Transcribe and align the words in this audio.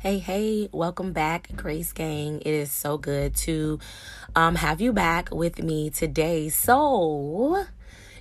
Hey, 0.00 0.20
hey, 0.20 0.68
welcome 0.70 1.12
back, 1.12 1.48
Grace 1.56 1.92
Gang. 1.92 2.40
It 2.42 2.54
is 2.54 2.70
so 2.70 2.98
good 2.98 3.34
to 3.38 3.80
um, 4.36 4.54
have 4.54 4.80
you 4.80 4.92
back 4.92 5.34
with 5.34 5.60
me 5.60 5.90
today. 5.90 6.50
So, 6.50 7.64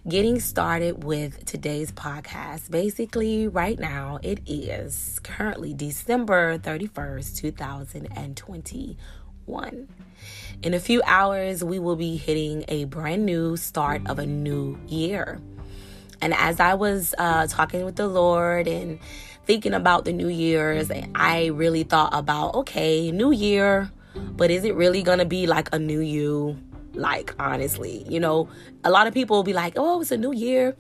getting 0.10 0.40
started 0.40 1.04
with 1.04 1.46
today's 1.46 1.92
podcast. 1.92 2.72
Basically, 2.72 3.48
right 3.48 3.78
now, 3.78 4.18
it 4.24 4.40
is 4.48 5.20
currently 5.22 5.76
December 5.76 6.58
31st, 6.58 7.42
2021. 7.42 9.88
In 10.64 10.74
a 10.74 10.80
few 10.80 11.04
hours, 11.06 11.64
we 11.64 11.78
will 11.78 11.96
be 11.96 12.18
hitting 12.18 12.66
a 12.70 12.86
brand 12.86 13.24
new 13.24 13.56
start 13.56 14.02
of 14.08 14.18
a 14.18 14.26
new 14.26 14.80
year. 14.88 15.40
And 16.22 16.34
as 16.34 16.60
I 16.60 16.74
was 16.74 17.14
uh, 17.20 17.46
talking 17.46 17.86
with 17.86 17.98
the 17.98 18.08
Lord 18.08 18.68
and 18.68 18.98
thinking 19.48 19.74
about 19.74 20.04
the 20.04 20.12
New 20.12 20.28
Year's, 20.28 20.92
I 21.16 21.48
really 21.48 21.84
thought 21.84 22.14
about 22.14 22.54
okay, 22.56 23.12
New 23.12 23.32
Year, 23.32 23.90
but 24.14 24.52
is 24.52 24.66
it 24.66 24.76
really 24.76 25.02
gonna 25.02 25.26
be 25.26 25.48
like 25.48 25.74
a 25.74 25.80
new 25.80 26.02
you? 26.02 26.60
Like, 26.94 27.34
honestly, 27.40 28.06
you 28.10 28.20
know, 28.20 28.50
a 28.84 28.90
lot 28.90 29.08
of 29.08 29.14
people 29.14 29.38
will 29.38 29.44
be 29.44 29.54
like, 29.54 29.74
oh, 29.78 30.02
it's 30.02 30.12
a 30.12 30.18
new 30.18 30.34
year, 30.34 30.76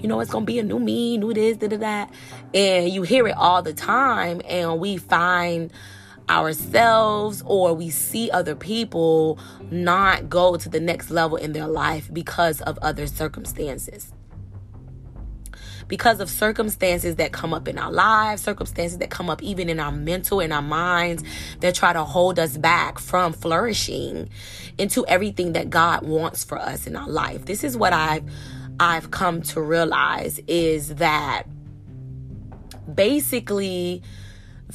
you 0.00 0.08
know, 0.08 0.20
it's 0.20 0.30
gonna 0.30 0.44
be 0.44 0.58
a 0.58 0.64
new 0.64 0.78
me, 0.78 1.16
new 1.16 1.32
this, 1.32 1.56
da 1.56 1.68
da 1.68 1.76
da. 1.76 2.06
And 2.52 2.90
you 2.90 3.02
hear 3.02 3.26
it 3.26 3.36
all 3.36 3.62
the 3.62 3.72
time, 3.72 4.42
and 4.46 4.80
we 4.80 4.96
find 4.96 5.72
ourselves 6.28 7.42
or 7.46 7.74
we 7.74 7.90
see 7.90 8.30
other 8.30 8.54
people 8.54 9.38
not 9.70 10.28
go 10.28 10.56
to 10.56 10.68
the 10.68 10.78
next 10.78 11.10
level 11.10 11.36
in 11.36 11.52
their 11.52 11.66
life 11.66 12.12
because 12.12 12.60
of 12.62 12.78
other 12.82 13.06
circumstances 13.06 14.12
because 15.90 16.20
of 16.20 16.30
circumstances 16.30 17.16
that 17.16 17.32
come 17.32 17.52
up 17.52 17.66
in 17.66 17.76
our 17.76 17.90
lives, 17.90 18.40
circumstances 18.40 18.98
that 18.98 19.10
come 19.10 19.28
up 19.28 19.42
even 19.42 19.68
in 19.68 19.80
our 19.80 19.90
mental, 19.90 20.38
in 20.38 20.52
our 20.52 20.62
minds, 20.62 21.24
that 21.58 21.74
try 21.74 21.92
to 21.92 22.04
hold 22.04 22.38
us 22.38 22.56
back 22.56 23.00
from 23.00 23.32
flourishing 23.32 24.30
into 24.78 25.04
everything 25.06 25.52
that 25.52 25.68
God 25.68 26.06
wants 26.06 26.44
for 26.44 26.56
us 26.56 26.86
in 26.86 26.94
our 26.94 27.08
life. 27.08 27.44
This 27.44 27.64
is 27.64 27.76
what 27.76 27.92
I've 27.92 28.24
I've 28.78 29.10
come 29.10 29.42
to 29.42 29.60
realize 29.60 30.40
is 30.46 30.94
that 30.94 31.42
basically 32.94 34.02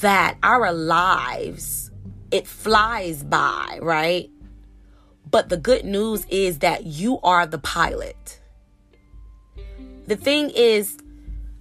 that 0.02 0.38
our 0.44 0.72
lives 0.73 1.89
it 2.29 2.45
flies 2.45 3.23
by, 3.23 3.79
right? 3.81 4.29
But 5.31 5.47
the 5.47 5.57
good 5.57 5.85
news 5.85 6.25
is 6.25 6.59
that 6.59 6.85
you 6.85 7.22
are 7.22 7.47
the 7.47 7.57
pilot. 7.57 8.41
The 10.07 10.16
thing 10.16 10.52
is, 10.52 10.97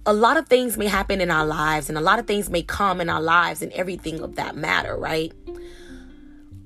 a 0.05 0.13
lot 0.13 0.37
of 0.37 0.47
things 0.47 0.77
may 0.77 0.87
happen 0.87 1.19
in 1.19 1.31
our 1.31 1.45
lives 1.45 1.89
and 1.89 1.97
a 1.97 2.01
lot 2.01 2.19
of 2.19 2.27
things 2.27 2.49
may 2.49 2.61
come 2.61 3.01
in 3.01 3.09
our 3.09 3.21
lives 3.21 3.61
and 3.61 3.71
everything 3.73 4.19
of 4.21 4.35
that 4.35 4.55
matter, 4.55 4.95
right? 4.95 5.33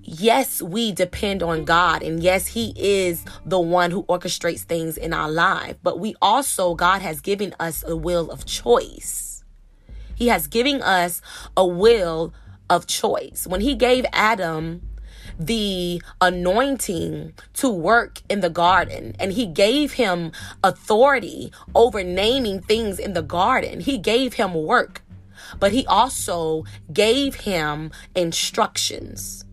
Yes, 0.04 0.62
we 0.62 0.92
depend 0.92 1.42
on 1.44 1.66
God 1.66 2.04
and 2.04 2.22
yes, 2.22 2.48
he 2.48 2.74
is 2.76 3.24
the 3.46 3.60
one 3.60 3.92
who 3.92 4.04
orchestrates 4.04 4.62
things 4.62 4.98
in 4.98 5.14
our 5.14 5.30
life, 5.30 5.78
but 5.84 6.00
we 6.00 6.16
also 6.22 6.76
God 6.76 7.02
has 7.02 7.22
given 7.22 7.56
us 7.60 7.84
a 7.88 7.96
will 7.96 8.30
of 8.32 8.46
choice. 8.46 9.44
He 10.16 10.28
has 10.28 10.48
given 10.48 10.82
us 10.82 11.22
a 11.56 11.66
will 11.66 12.34
of 12.70 12.88
choice. 12.88 13.48
When 13.48 13.62
he 13.62 13.74
gave 13.76 14.06
Adam 14.12 14.82
the 15.40 16.02
anointing 16.20 17.34
to 17.54 17.70
work 17.70 18.22
in 18.30 18.42
the 18.42 18.50
garden 18.50 19.16
and 19.20 19.32
he 19.32 19.46
gave 19.46 19.94
him 19.94 20.34
authority 20.64 21.52
over 21.74 22.04
naming 22.04 22.62
things 22.62 23.00
in 23.00 23.14
the 23.14 23.22
garden. 23.22 23.80
He 23.80 23.98
gave 23.98 24.34
him 24.34 24.54
work, 24.54 25.02
but 25.60 25.72
he 25.72 25.88
also 25.88 26.66
gave 26.92 27.36
him 27.36 27.92
instructions. 28.16 29.46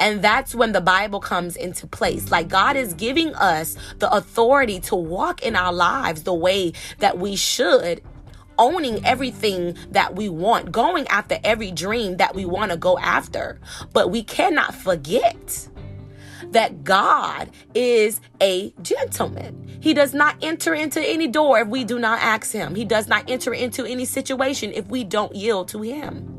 And 0.00 0.22
that's 0.22 0.54
when 0.54 0.72
the 0.72 0.80
Bible 0.80 1.20
comes 1.20 1.54
into 1.54 1.86
place. 1.86 2.30
Like 2.30 2.48
God 2.48 2.76
is 2.76 2.94
giving 2.94 3.34
us 3.34 3.76
the 3.98 4.12
authority 4.12 4.80
to 4.80 4.96
walk 4.96 5.42
in 5.42 5.54
our 5.54 5.72
lives 5.72 6.24
the 6.24 6.34
way 6.34 6.72
that 6.98 7.18
we 7.18 7.36
should 7.36 8.02
owning 8.58 9.04
everything 9.04 9.76
that 9.90 10.14
we 10.14 10.28
want, 10.28 10.72
going 10.72 11.06
after 11.08 11.38
every 11.44 11.70
dream 11.70 12.16
that 12.16 12.34
we 12.34 12.44
want 12.44 12.70
to 12.70 12.76
go 12.76 12.98
after. 12.98 13.60
But 13.92 14.10
we 14.10 14.22
cannot 14.22 14.74
forget 14.74 15.68
that 16.50 16.84
God 16.84 17.50
is 17.74 18.20
a 18.40 18.72
gentleman. 18.82 19.78
He 19.80 19.94
does 19.94 20.14
not 20.14 20.36
enter 20.42 20.74
into 20.74 21.00
any 21.00 21.28
door 21.28 21.60
if 21.60 21.68
we 21.68 21.84
do 21.84 21.98
not 21.98 22.20
ask 22.20 22.52
Him. 22.52 22.74
He 22.74 22.84
does 22.84 23.08
not 23.08 23.28
enter 23.28 23.52
into 23.52 23.84
any 23.84 24.04
situation 24.04 24.72
if 24.72 24.86
we 24.86 25.04
don't 25.04 25.34
yield 25.34 25.68
to 25.68 25.82
Him. 25.82 26.30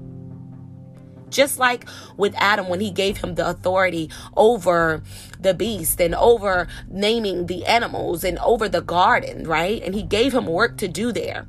Just 1.29 1.59
like 1.59 1.85
with 2.17 2.33
Adam, 2.37 2.69
when 2.69 2.79
he 2.79 2.91
gave 2.91 3.17
him 3.17 3.35
the 3.35 3.45
authority 3.49 4.09
over 4.37 5.03
the 5.39 5.53
beast 5.53 5.99
and 5.99 6.15
over 6.15 6.67
naming 6.87 7.47
the 7.47 7.65
animals 7.65 8.23
and 8.23 8.37
over 8.39 8.69
the 8.69 8.79
garden, 8.79 9.43
right? 9.45 9.81
And 9.83 9.93
he 9.93 10.03
gave 10.03 10.33
him 10.33 10.45
work 10.45 10.77
to 10.77 10.87
do 10.87 11.11
there 11.11 11.47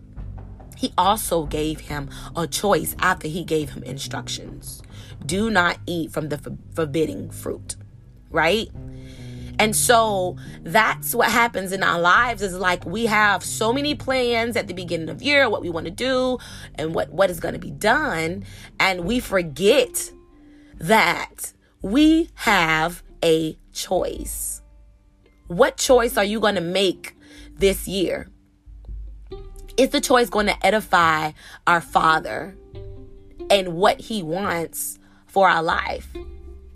he 0.76 0.92
also 0.96 1.46
gave 1.46 1.80
him 1.80 2.10
a 2.36 2.46
choice 2.46 2.94
after 2.98 3.28
he 3.28 3.44
gave 3.44 3.70
him 3.70 3.82
instructions. 3.82 4.82
Do 5.24 5.50
not 5.50 5.78
eat 5.86 6.12
from 6.12 6.28
the 6.28 6.38
forbidding 6.74 7.30
fruit 7.30 7.76
right? 8.30 8.70
And 9.58 9.74
so 9.74 10.36
that's 10.62 11.14
what 11.14 11.30
happens 11.30 11.72
in 11.72 11.82
our 11.82 11.98
lives 11.98 12.42
is 12.42 12.54
like 12.54 12.84
we 12.84 13.06
have 13.06 13.42
so 13.42 13.72
many 13.72 13.94
plans 13.94 14.54
at 14.54 14.66
the 14.66 14.74
beginning 14.74 15.08
of 15.08 15.22
year 15.22 15.48
what 15.48 15.62
we 15.62 15.70
want 15.70 15.86
to 15.86 15.90
do 15.90 16.38
and 16.74 16.94
what 16.94 17.10
what 17.10 17.30
is 17.30 17.40
going 17.40 17.54
to 17.54 17.60
be 17.60 17.70
done 17.70 18.44
and 18.78 19.06
we 19.06 19.18
forget 19.18 20.10
that 20.78 21.54
we 21.80 22.28
have 22.34 23.02
a 23.24 23.56
choice. 23.72 24.60
What 25.46 25.78
choice 25.78 26.18
are 26.18 26.24
you 26.24 26.38
going 26.38 26.56
to 26.56 26.60
make 26.60 27.16
this 27.54 27.88
year 27.88 28.28
is 29.76 29.90
the 29.90 30.00
choice 30.00 30.30
going 30.30 30.46
to 30.46 30.66
edify 30.66 31.32
our 31.66 31.80
Father 31.80 32.56
and 33.50 33.74
what 33.74 34.00
He 34.00 34.22
wants 34.22 34.98
for 35.26 35.48
our 35.48 35.62
life? 35.62 36.08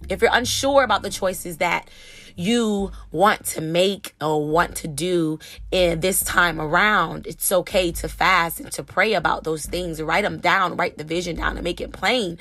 If 0.09 0.21
you're 0.21 0.31
unsure 0.33 0.83
about 0.83 1.03
the 1.03 1.11
choices 1.11 1.59
that 1.59 1.89
you 2.37 2.91
want 3.13 3.45
to 3.45 3.61
make 3.61 4.15
or 4.21 4.47
want 4.47 4.77
to 4.77 4.89
do 4.89 5.39
in 5.71 6.01
this 6.01 6.23
time 6.23 6.61
around, 6.61 7.27
it's 7.27 7.53
okay 7.53 7.93
to 7.93 8.09
fast 8.09 8.61
and 8.61 8.73
to 8.73 8.83
pray 8.83 9.15
about 9.15 9.45
those 9.45 9.67
things. 9.67 10.01
Write 10.03 10.25
them 10.25 10.39
down, 10.39 10.77
write 10.77 10.99
the 10.99 11.05
vision 11.05 11.37
down, 11.37 11.57
and 11.57 11.65
make 11.65 11.81
it 11.81 11.93
plain. 11.93 12.39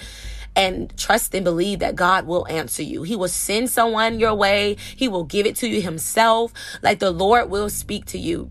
And 0.55 0.95
trust 0.97 1.35
and 1.35 1.43
believe 1.43 1.79
that 1.79 1.95
God 1.95 2.25
will 2.25 2.47
answer 2.47 2.81
you. 2.81 3.03
He 3.03 3.15
will 3.15 3.27
send 3.27 3.69
someone 3.69 4.19
your 4.19 4.33
way. 4.33 4.77
He 4.95 5.07
will 5.07 5.23
give 5.23 5.45
it 5.45 5.55
to 5.57 5.69
you 5.69 5.81
himself. 5.81 6.51
Like 6.81 6.99
the 6.99 7.11
Lord 7.11 7.49
will 7.49 7.69
speak 7.69 8.05
to 8.07 8.17
you 8.17 8.49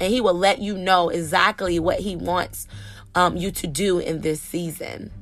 and 0.00 0.12
he 0.12 0.20
will 0.20 0.34
let 0.34 0.60
you 0.60 0.76
know 0.76 1.10
exactly 1.10 1.78
what 1.78 2.00
he 2.00 2.16
wants 2.16 2.66
um, 3.14 3.36
you 3.36 3.50
to 3.50 3.66
do 3.66 3.98
in 3.98 4.22
this 4.22 4.40
season. 4.40 5.12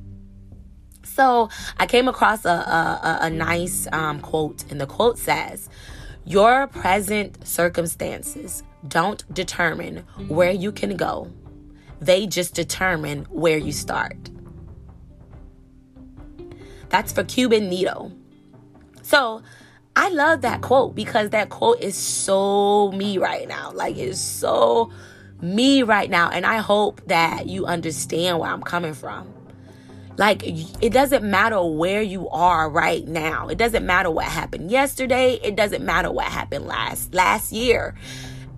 So 1.03 1.49
I 1.77 1.85
came 1.85 2.07
across 2.07 2.45
a, 2.45 2.49
a, 2.49 3.19
a 3.23 3.29
nice 3.29 3.87
um, 3.91 4.21
quote, 4.21 4.63
and 4.71 4.79
the 4.79 4.85
quote 4.87 5.17
says, 5.17 5.69
Your 6.25 6.67
present 6.67 7.45
circumstances 7.45 8.63
don't 8.87 9.31
determine 9.33 10.05
where 10.27 10.51
you 10.51 10.71
can 10.71 10.95
go, 10.95 11.29
they 11.99 12.25
just 12.25 12.53
determine 12.53 13.25
where 13.25 13.57
you 13.57 13.73
start. 13.73 14.29
That's 16.87 17.11
for 17.11 17.23
Qubein 17.23 17.69
Nido. 17.69 18.11
So 19.01 19.41
I 19.99 20.07
love 20.11 20.43
that 20.43 20.61
quote 20.61 20.95
because 20.95 21.31
that 21.31 21.49
quote 21.49 21.81
is 21.81 21.93
so 21.93 22.89
me 22.93 23.17
right 23.17 23.45
now. 23.49 23.73
Like 23.73 23.97
it's 23.97 24.17
so 24.17 24.93
me 25.41 25.83
right 25.83 26.09
now. 26.09 26.29
And 26.29 26.45
I 26.45 26.59
hope 26.59 27.01
that 27.07 27.47
you 27.47 27.65
understand 27.65 28.39
where 28.39 28.49
I'm 28.49 28.61
coming 28.63 28.93
from. 28.93 29.27
Like 30.15 30.41
it 30.45 30.93
doesn't 30.93 31.29
matter 31.29 31.61
where 31.61 32.01
you 32.01 32.29
are 32.29 32.69
right 32.69 33.05
now. 33.05 33.49
It 33.49 33.57
doesn't 33.57 33.85
matter 33.85 34.09
what 34.09 34.23
happened 34.23 34.71
yesterday. 34.71 35.33
It 35.43 35.57
doesn't 35.57 35.83
matter 35.83 36.09
what 36.09 36.27
happened 36.27 36.65
last 36.65 37.13
last 37.13 37.51
year. 37.51 37.93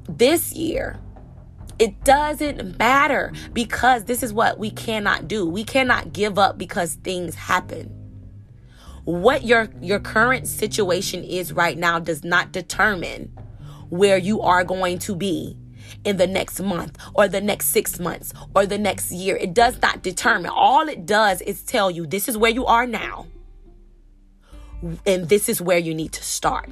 This 0.08 0.54
year, 0.54 1.00
it 1.80 2.04
doesn't 2.04 2.78
matter 2.78 3.34
because 3.52 4.04
this 4.04 4.22
is 4.22 4.32
what 4.32 4.60
we 4.60 4.70
cannot 4.70 5.28
do. 5.28 5.50
We 5.50 5.64
cannot 5.64 6.14
give 6.14 6.38
up 6.38 6.60
because 6.60 6.94
things 7.04 7.34
happen 7.34 8.01
what 9.06 9.44
your 9.44 9.70
your 9.82 10.00
current 10.00 10.48
situation 10.48 11.24
is 11.24 11.54
right 11.54 11.78
now 11.78 12.00
does 12.00 12.24
not 12.24 12.52
determine 12.52 13.32
where 13.90 14.18
you 14.18 14.42
are 14.42 14.64
going 14.64 15.00
to 15.00 15.16
be 15.16 15.58
in 16.06 16.18
the 16.18 16.28
next 16.28 16.62
month 16.62 16.98
or 17.14 17.28
the 17.28 17.42
next 17.42 17.68
6 17.68 18.00
months 18.00 18.34
or 18.56 18.66
the 18.66 18.78
next 18.78 19.12
year 19.12 19.36
it 19.36 19.54
does 19.54 19.82
not 19.82 20.02
determine 20.02 20.52
all 20.54 20.88
it 20.88 21.06
does 21.06 21.42
is 21.42 21.64
tell 21.64 21.92
you 21.92 22.06
this 22.06 22.30
is 22.30 22.38
where 22.38 22.52
you 22.52 22.66
are 22.66 22.88
now 22.88 23.28
and 25.06 25.30
this 25.30 25.50
is 25.50 25.62
where 25.62 25.78
you 25.78 25.94
need 25.94 26.12
to 26.14 26.24
start 26.24 26.70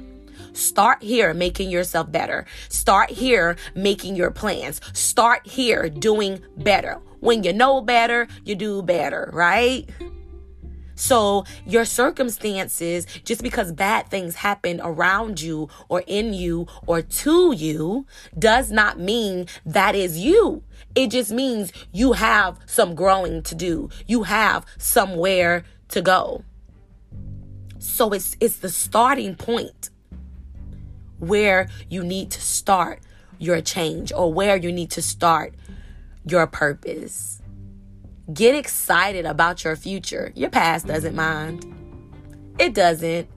Start 0.52 1.02
here 1.02 1.32
making 1.32 1.70
yourself 1.70 2.10
better. 2.10 2.46
Start 2.68 3.10
here 3.10 3.56
making 3.74 4.16
your 4.16 4.30
plans. 4.30 4.80
Start 4.92 5.46
here 5.46 5.88
doing 5.88 6.40
better. 6.56 6.98
When 7.20 7.44
you 7.44 7.52
know 7.52 7.80
better, 7.80 8.26
you 8.44 8.54
do 8.54 8.82
better, 8.82 9.30
right? 9.32 9.88
So, 11.00 11.46
your 11.64 11.86
circumstances, 11.86 13.06
just 13.24 13.42
because 13.42 13.72
bad 13.72 14.10
things 14.10 14.34
happen 14.34 14.82
around 14.84 15.40
you 15.40 15.70
or 15.88 16.02
in 16.06 16.34
you 16.34 16.66
or 16.86 17.00
to 17.00 17.54
you, 17.54 18.06
does 18.38 18.70
not 18.70 19.00
mean 19.00 19.46
that 19.64 19.94
is 19.94 20.18
you. 20.18 20.62
It 20.94 21.10
just 21.10 21.32
means 21.32 21.72
you 21.90 22.12
have 22.12 22.58
some 22.66 22.94
growing 22.94 23.42
to 23.44 23.54
do. 23.54 23.88
You 24.06 24.24
have 24.24 24.66
somewhere 24.76 25.64
to 25.88 26.02
go. 26.02 26.44
So 27.78 28.10
it's 28.10 28.36
it's 28.38 28.58
the 28.58 28.68
starting 28.68 29.36
point 29.36 29.88
where 31.18 31.70
you 31.88 32.04
need 32.04 32.30
to 32.32 32.42
start 32.42 33.00
your 33.38 33.62
change 33.62 34.12
or 34.12 34.30
where 34.30 34.56
you 34.56 34.70
need 34.70 34.90
to 34.90 35.00
start 35.00 35.54
your 36.26 36.46
purpose. 36.46 37.39
Get 38.32 38.54
excited 38.54 39.24
about 39.24 39.64
your 39.64 39.76
future. 39.76 40.32
Your 40.34 40.50
past 40.50 40.86
doesn't 40.86 41.14
mind. 41.14 41.64
It 42.58 42.74
doesn't. 42.74 43.28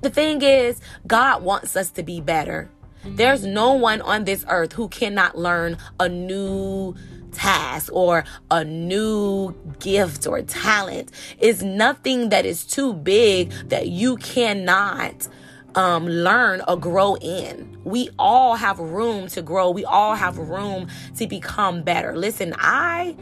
The 0.00 0.10
thing 0.10 0.42
is, 0.42 0.80
God 1.06 1.42
wants 1.42 1.76
us 1.76 1.90
to 1.92 2.02
be 2.02 2.20
better. 2.20 2.68
There's 3.04 3.44
no 3.44 3.74
one 3.74 4.00
on 4.00 4.24
this 4.24 4.44
earth 4.48 4.72
who 4.72 4.88
cannot 4.88 5.38
learn 5.38 5.78
a 6.00 6.08
new 6.08 6.94
task 7.32 7.90
or 7.92 8.24
a 8.50 8.64
new 8.64 9.54
gift 9.78 10.26
or 10.26 10.42
talent. 10.42 11.10
It's 11.38 11.62
nothing 11.62 12.30
that 12.30 12.46
is 12.46 12.64
too 12.64 12.92
big 12.92 13.50
that 13.68 13.88
you 13.88 14.16
cannot 14.16 15.28
um, 15.74 16.06
learn 16.06 16.62
or 16.66 16.76
grow 16.76 17.16
in. 17.16 17.78
We 17.84 18.10
all 18.18 18.56
have 18.56 18.78
room 18.78 19.28
to 19.28 19.42
grow. 19.42 19.70
We 19.70 19.84
all 19.84 20.14
have 20.14 20.38
room 20.38 20.88
to 21.16 21.26
become 21.26 21.82
better. 21.82 22.16
Listen, 22.16 22.54
I 22.58 23.16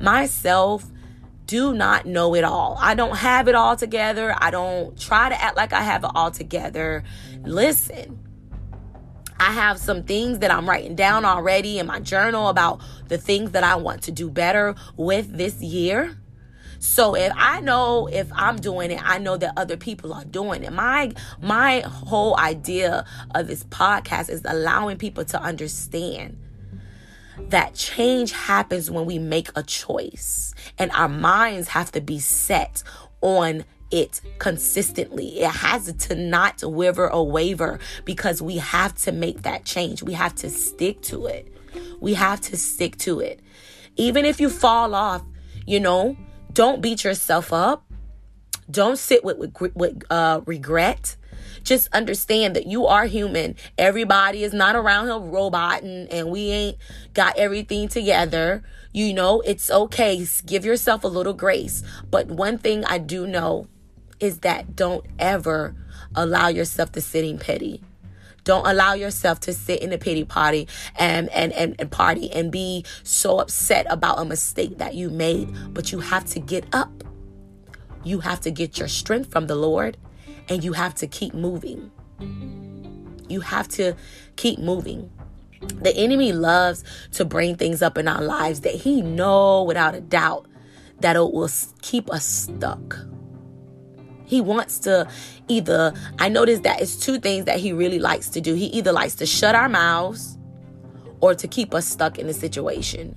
myself 0.00 0.84
do 1.46 1.72
not 1.72 2.04
know 2.04 2.34
it 2.34 2.44
all. 2.44 2.76
I 2.78 2.94
don't 2.94 3.16
have 3.16 3.48
it 3.48 3.54
all 3.54 3.74
together. 3.74 4.34
I 4.36 4.50
don't 4.50 4.98
try 4.98 5.30
to 5.30 5.42
act 5.42 5.56
like 5.56 5.72
I 5.72 5.80
have 5.80 6.04
it 6.04 6.10
all 6.14 6.30
together. 6.30 7.02
Listen, 7.42 8.18
I 9.40 9.52
have 9.52 9.78
some 9.78 10.02
things 10.02 10.40
that 10.40 10.50
I'm 10.50 10.68
writing 10.68 10.94
down 10.94 11.24
already 11.24 11.78
in 11.78 11.86
my 11.86 12.00
journal 12.00 12.48
about 12.48 12.82
the 13.08 13.16
things 13.16 13.52
that 13.52 13.64
I 13.64 13.76
want 13.76 14.02
to 14.02 14.12
do 14.12 14.30
better 14.30 14.74
with 14.96 15.36
this 15.36 15.62
year. 15.62 16.18
So 16.80 17.14
if 17.14 17.32
I 17.34 17.60
know 17.60 18.08
if 18.08 18.30
I'm 18.32 18.56
doing 18.56 18.90
it, 18.90 19.00
I 19.02 19.18
know 19.18 19.36
that 19.36 19.54
other 19.56 19.76
people 19.76 20.12
are 20.12 20.24
doing 20.24 20.64
it. 20.64 20.72
My 20.72 21.12
my 21.40 21.80
whole 21.80 22.38
idea 22.38 23.04
of 23.34 23.46
this 23.46 23.64
podcast 23.64 24.28
is 24.28 24.42
allowing 24.44 24.98
people 24.98 25.24
to 25.26 25.40
understand 25.40 26.36
that 27.48 27.74
change 27.74 28.32
happens 28.32 28.90
when 28.90 29.06
we 29.06 29.18
make 29.18 29.48
a 29.56 29.62
choice 29.62 30.54
and 30.78 30.90
our 30.92 31.08
minds 31.08 31.68
have 31.68 31.92
to 31.92 32.00
be 32.00 32.18
set 32.18 32.82
on 33.20 33.64
it 33.90 34.20
consistently. 34.38 35.40
It 35.40 35.50
has 35.50 35.92
to 35.92 36.14
not 36.14 36.62
waver 36.62 37.10
or 37.10 37.30
waver 37.30 37.78
because 38.04 38.42
we 38.42 38.58
have 38.58 38.94
to 38.96 39.12
make 39.12 39.42
that 39.42 39.64
change. 39.64 40.02
We 40.02 40.12
have 40.12 40.34
to 40.36 40.50
stick 40.50 41.00
to 41.02 41.26
it. 41.26 41.52
We 42.00 42.14
have 42.14 42.40
to 42.42 42.56
stick 42.56 42.98
to 42.98 43.20
it. 43.20 43.40
Even 43.96 44.24
if 44.24 44.40
you 44.40 44.50
fall 44.50 44.94
off, 44.94 45.22
you 45.66 45.80
know, 45.80 46.16
don't 46.52 46.80
beat 46.80 47.04
yourself 47.04 47.52
up. 47.52 47.84
Don't 48.70 48.98
sit 48.98 49.24
with, 49.24 49.38
with, 49.38 49.74
with 49.74 50.02
uh, 50.10 50.42
regret. 50.44 51.16
Just 51.62 51.88
understand 51.92 52.56
that 52.56 52.66
you 52.66 52.86
are 52.86 53.06
human. 53.06 53.56
Everybody 53.76 54.44
is 54.44 54.52
not 54.52 54.76
around 54.76 55.06
here 55.06 55.18
robot 55.18 55.82
and, 55.82 56.08
and 56.12 56.30
we 56.30 56.50
ain't 56.50 56.76
got 57.14 57.36
everything 57.36 57.88
together. 57.88 58.62
You 58.92 59.12
know, 59.12 59.40
it's 59.42 59.70
okay. 59.70 60.26
Give 60.46 60.64
yourself 60.64 61.04
a 61.04 61.08
little 61.08 61.34
grace. 61.34 61.82
But 62.10 62.28
one 62.28 62.58
thing 62.58 62.84
I 62.84 62.98
do 62.98 63.26
know 63.26 63.66
is 64.20 64.38
that 64.40 64.74
don't 64.74 65.04
ever 65.18 65.74
allow 66.14 66.48
yourself 66.48 66.92
to 66.92 67.00
sit 67.00 67.24
in 67.24 67.38
pity. 67.38 67.82
Don't 68.44 68.66
allow 68.66 68.94
yourself 68.94 69.40
to 69.40 69.52
sit 69.52 69.82
in 69.82 69.92
a 69.92 69.98
pity 69.98 70.24
party 70.24 70.68
and, 70.96 71.28
and, 71.30 71.52
and, 71.52 71.76
and 71.78 71.90
party 71.90 72.30
and 72.32 72.50
be 72.50 72.84
so 73.02 73.40
upset 73.40 73.86
about 73.90 74.18
a 74.18 74.24
mistake 74.24 74.78
that 74.78 74.94
you 74.94 75.10
made. 75.10 75.74
But 75.74 75.92
you 75.92 76.00
have 76.00 76.24
to 76.26 76.40
get 76.40 76.64
up. 76.72 77.04
You 78.04 78.20
have 78.20 78.40
to 78.40 78.50
get 78.50 78.78
your 78.78 78.88
strength 78.88 79.30
from 79.30 79.48
the 79.48 79.54
Lord 79.54 79.98
and 80.48 80.64
you 80.64 80.72
have 80.72 80.94
to 80.96 81.06
keep 81.06 81.34
moving. 81.34 81.90
You 83.28 83.40
have 83.40 83.68
to 83.68 83.94
keep 84.36 84.58
moving. 84.58 85.10
The 85.60 85.94
enemy 85.96 86.32
loves 86.32 86.84
to 87.12 87.24
bring 87.24 87.56
things 87.56 87.82
up 87.82 87.98
in 87.98 88.08
our 88.08 88.22
lives 88.22 88.60
that 88.62 88.74
he 88.74 89.02
know 89.02 89.62
without 89.64 89.94
a 89.94 90.00
doubt 90.00 90.46
that 91.00 91.16
it 91.16 91.32
will 91.32 91.50
keep 91.82 92.10
us 92.10 92.24
stuck. 92.24 92.98
He 94.24 94.40
wants 94.40 94.78
to 94.80 95.08
either, 95.48 95.94
I 96.18 96.28
noticed 96.28 96.62
that 96.64 96.82
it's 96.82 96.96
two 96.96 97.18
things 97.18 97.46
that 97.46 97.58
he 97.58 97.72
really 97.72 97.98
likes 97.98 98.28
to 98.30 98.40
do. 98.40 98.54
He 98.54 98.66
either 98.66 98.92
likes 98.92 99.14
to 99.16 99.26
shut 99.26 99.54
our 99.54 99.68
mouths 99.68 100.36
or 101.20 101.34
to 101.34 101.48
keep 101.48 101.74
us 101.74 101.86
stuck 101.86 102.18
in 102.18 102.28
a 102.28 102.34
situation. 102.34 103.16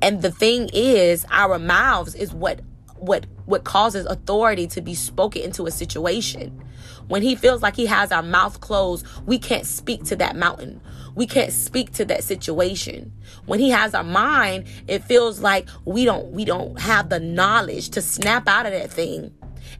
And 0.00 0.22
the 0.22 0.30
thing 0.30 0.70
is, 0.72 1.26
our 1.30 1.58
mouths 1.58 2.14
is 2.14 2.32
what 2.32 2.60
what 3.00 3.26
what 3.46 3.64
causes 3.64 4.06
authority 4.06 4.66
to 4.68 4.80
be 4.80 4.94
spoken 4.94 5.42
into 5.42 5.66
a 5.66 5.70
situation. 5.70 6.62
When 7.08 7.22
he 7.22 7.34
feels 7.34 7.62
like 7.62 7.76
he 7.76 7.86
has 7.86 8.12
our 8.12 8.22
mouth 8.22 8.60
closed, 8.60 9.06
we 9.26 9.38
can't 9.38 9.66
speak 9.66 10.04
to 10.04 10.16
that 10.16 10.36
mountain. 10.36 10.80
We 11.14 11.26
can't 11.26 11.52
speak 11.52 11.92
to 11.94 12.04
that 12.04 12.22
situation. 12.22 13.12
When 13.46 13.58
he 13.58 13.70
has 13.70 13.94
our 13.94 14.04
mind, 14.04 14.66
it 14.86 15.02
feels 15.04 15.40
like 15.40 15.66
we 15.84 16.04
don't 16.04 16.32
we 16.32 16.44
don't 16.44 16.78
have 16.80 17.08
the 17.08 17.20
knowledge 17.20 17.90
to 17.90 18.02
snap 18.02 18.46
out 18.46 18.66
of 18.66 18.72
that 18.72 18.90
thing 18.90 19.34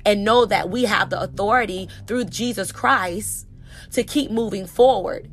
and 0.04 0.24
know 0.24 0.44
that 0.46 0.70
we 0.70 0.84
have 0.84 1.10
the 1.10 1.20
authority 1.20 1.88
through 2.06 2.24
Jesus 2.24 2.72
Christ 2.72 3.46
to 3.92 4.02
keep 4.02 4.30
moving 4.30 4.66
forward. 4.66 5.30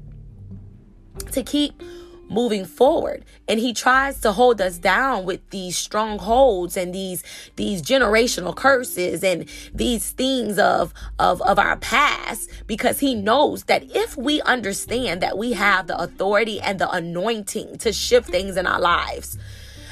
To 1.31 1.44
keep 1.44 1.81
moving 2.30 2.66
forward. 2.66 3.24
And 3.48 3.60
he 3.60 3.74
tries 3.74 4.19
to 4.22 4.31
hold 4.31 4.62
us 4.62 4.77
down 4.77 5.25
with 5.25 5.48
these 5.50 5.77
strongholds 5.77 6.77
and 6.77 6.94
these 6.94 7.24
these 7.56 7.81
generational 7.81 8.56
curses 8.56 9.24
and 9.24 9.48
these 9.74 10.12
things 10.12 10.57
of 10.57 10.94
of 11.19 11.42
of 11.44 11.60
our 11.60 11.77
past 11.77 12.50
because 12.68 13.00
he 13.00 13.16
knows 13.16 13.66
that 13.66 13.83
if 13.95 14.18
we 14.18 14.42
understand 14.42 15.22
that 15.22 15.38
we 15.38 15.54
have 15.54 15.88
the 15.88 15.98
authority 15.98 16.60
and 16.60 16.80
the 16.80 16.89
anointing 16.89 17.77
to 17.77 17.94
shift 17.94 18.30
things 18.30 18.57
in 18.57 18.66
our 18.66 18.80
lives 18.80 19.38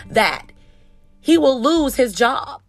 that 0.09 0.51
he 1.21 1.37
will 1.37 1.61
lose 1.61 1.95
his 1.95 2.13
job 2.13 2.62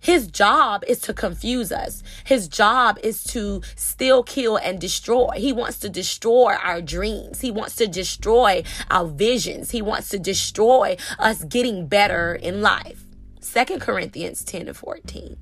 his 0.00 0.26
job 0.26 0.82
is 0.88 0.98
to 1.00 1.14
confuse 1.14 1.70
us. 1.70 2.02
His 2.24 2.48
job 2.48 2.98
is 3.02 3.22
to 3.24 3.60
still 3.76 4.22
kill, 4.22 4.56
and 4.56 4.80
destroy. 4.80 5.34
He 5.36 5.52
wants 5.52 5.78
to 5.80 5.88
destroy 5.90 6.54
our 6.54 6.80
dreams. 6.80 7.42
He 7.42 7.50
wants 7.50 7.76
to 7.76 7.86
destroy 7.86 8.62
our 8.90 9.06
visions. 9.06 9.70
He 9.70 9.82
wants 9.82 10.08
to 10.08 10.18
destroy 10.18 10.96
us 11.18 11.44
getting 11.44 11.86
better 11.86 12.34
in 12.34 12.62
life. 12.62 13.04
Second 13.40 13.80
Corinthians 13.80 14.42
10 14.44 14.68
and 14.68 14.76
14 14.76 15.36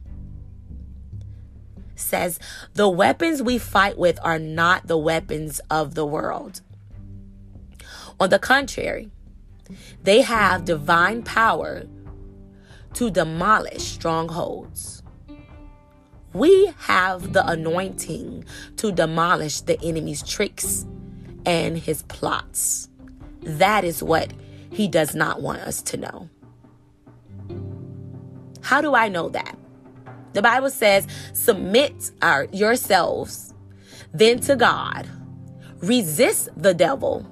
says, 1.95 2.39
The 2.75 2.89
weapons 2.89 3.43
we 3.43 3.59
fight 3.59 3.97
with 3.97 4.19
are 4.23 4.39
not 4.39 4.87
the 4.87 4.99
weapons 4.99 5.61
of 5.71 5.95
the 5.95 6.07
world. 6.07 6.61
On 8.21 8.31
the 8.31 8.39
contrary, 8.39 9.11
they 10.03 10.23
have 10.23 10.65
divine 10.65 11.23
power 11.23 11.85
to 12.99 13.11
demolish 13.11 13.85
strongholds. 13.85 15.05
We 16.33 16.73
have 16.79 17.33
the 17.33 17.49
anointing 17.49 18.45
to 18.79 18.91
demolish 18.91 19.61
the 19.61 19.81
enemy's 19.81 20.21
tricks 20.21 20.85
and 21.47 21.79
his 21.79 22.03
plots. 22.03 22.89
That 23.43 23.85
is 23.85 24.03
what 24.03 24.33
he 24.73 24.89
does 24.89 25.15
not 25.15 25.41
want 25.41 25.61
us 25.61 25.81
to 25.83 25.97
know. 25.97 26.29
How 28.63 28.81
do 28.81 28.97
I 28.97 29.09
know 29.09 29.29
that? 29.29 29.57
The 30.33 30.43
Bible 30.43 30.71
says, 30.71 31.07
submit 31.35 32.11
our, 32.21 32.49
yourselves 32.51 33.55
then 34.13 34.41
to 34.41 34.57
God, 34.57 35.07
resist 35.77 36.49
the 36.57 36.75
devil, 36.75 37.25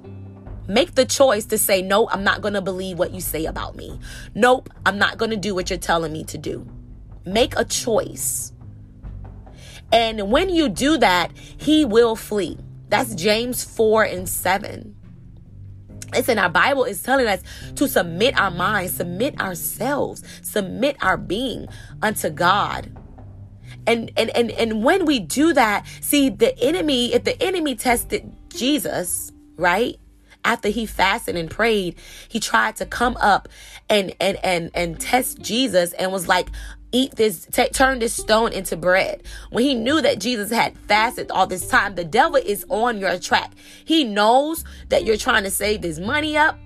Make 0.67 0.95
the 0.95 1.05
choice 1.05 1.45
to 1.45 1.57
say, 1.57 1.81
no, 1.81 2.09
I'm 2.09 2.23
not 2.23 2.41
going 2.41 2.53
to 2.53 2.61
believe 2.61 2.99
what 2.99 3.13
you 3.13 3.21
say 3.21 3.45
about 3.45 3.75
me. 3.75 3.99
Nope, 4.35 4.69
I'm 4.85 4.97
not 4.97 5.17
going 5.17 5.31
to 5.31 5.37
do 5.37 5.55
what 5.55 5.69
you're 5.69 5.79
telling 5.79 6.11
me 6.11 6.23
to 6.25 6.37
do. 6.37 6.67
Make 7.25 7.57
a 7.57 7.63
choice. 7.63 8.51
And 9.91 10.31
when 10.31 10.49
you 10.49 10.67
do 10.67 10.97
that, 10.97 11.31
he 11.35 11.85
will 11.85 12.15
flee. 12.15 12.57
That's 12.89 13.15
James 13.15 13.63
4 13.63 14.03
and 14.03 14.27
7. 14.27 14.95
It's 16.13 16.29
in 16.29 16.39
our 16.39 16.49
Bible 16.49 16.85
is 16.85 17.01
telling 17.01 17.27
us 17.27 17.41
to 17.75 17.87
submit 17.87 18.39
our 18.39 18.51
minds, 18.51 18.93
submit 18.93 19.39
ourselves, 19.41 20.23
submit 20.41 20.95
our 21.01 21.17
being 21.17 21.67
unto 22.01 22.29
God. 22.29 22.91
And 23.85 24.11
and 24.15 24.29
and 24.31 24.51
and 24.51 24.83
when 24.83 25.05
we 25.05 25.19
do 25.19 25.53
that, 25.53 25.85
see 26.01 26.29
the 26.29 26.57
enemy, 26.59 27.13
if 27.13 27.23
the 27.23 27.41
enemy 27.41 27.75
tested 27.75 28.33
Jesus, 28.49 29.31
right? 29.57 29.97
After 30.43 30.69
he 30.69 30.85
fasted 30.85 31.35
and 31.35 31.49
prayed, 31.49 31.95
he 32.27 32.39
tried 32.39 32.75
to 32.77 32.85
come 32.85 33.17
up 33.17 33.47
and 33.89 34.13
and 34.19 34.37
and 34.43 34.71
and 34.73 34.99
test 34.99 35.41
Jesus 35.41 35.93
and 35.93 36.11
was 36.11 36.27
like, 36.27 36.49
eat 36.91 37.15
this 37.15 37.45
t- 37.51 37.69
turn 37.69 37.99
this 37.99 38.13
stone 38.13 38.53
into 38.53 38.77
bread 38.77 39.21
when 39.49 39.61
he 39.61 39.75
knew 39.75 40.01
that 40.01 40.19
jesus 40.19 40.49
had 40.49 40.77
fasted 40.87 41.29
all 41.31 41.45
this 41.45 41.67
time 41.67 41.95
the 41.95 42.03
devil 42.03 42.37
is 42.37 42.65
on 42.69 42.97
your 42.97 43.19
track 43.19 43.51
he 43.83 44.05
knows 44.05 44.63
that 44.87 45.03
you're 45.03 45.17
trying 45.17 45.43
to 45.43 45.51
save 45.51 45.81
this 45.81 45.99
money 45.99 46.37
up 46.37 46.57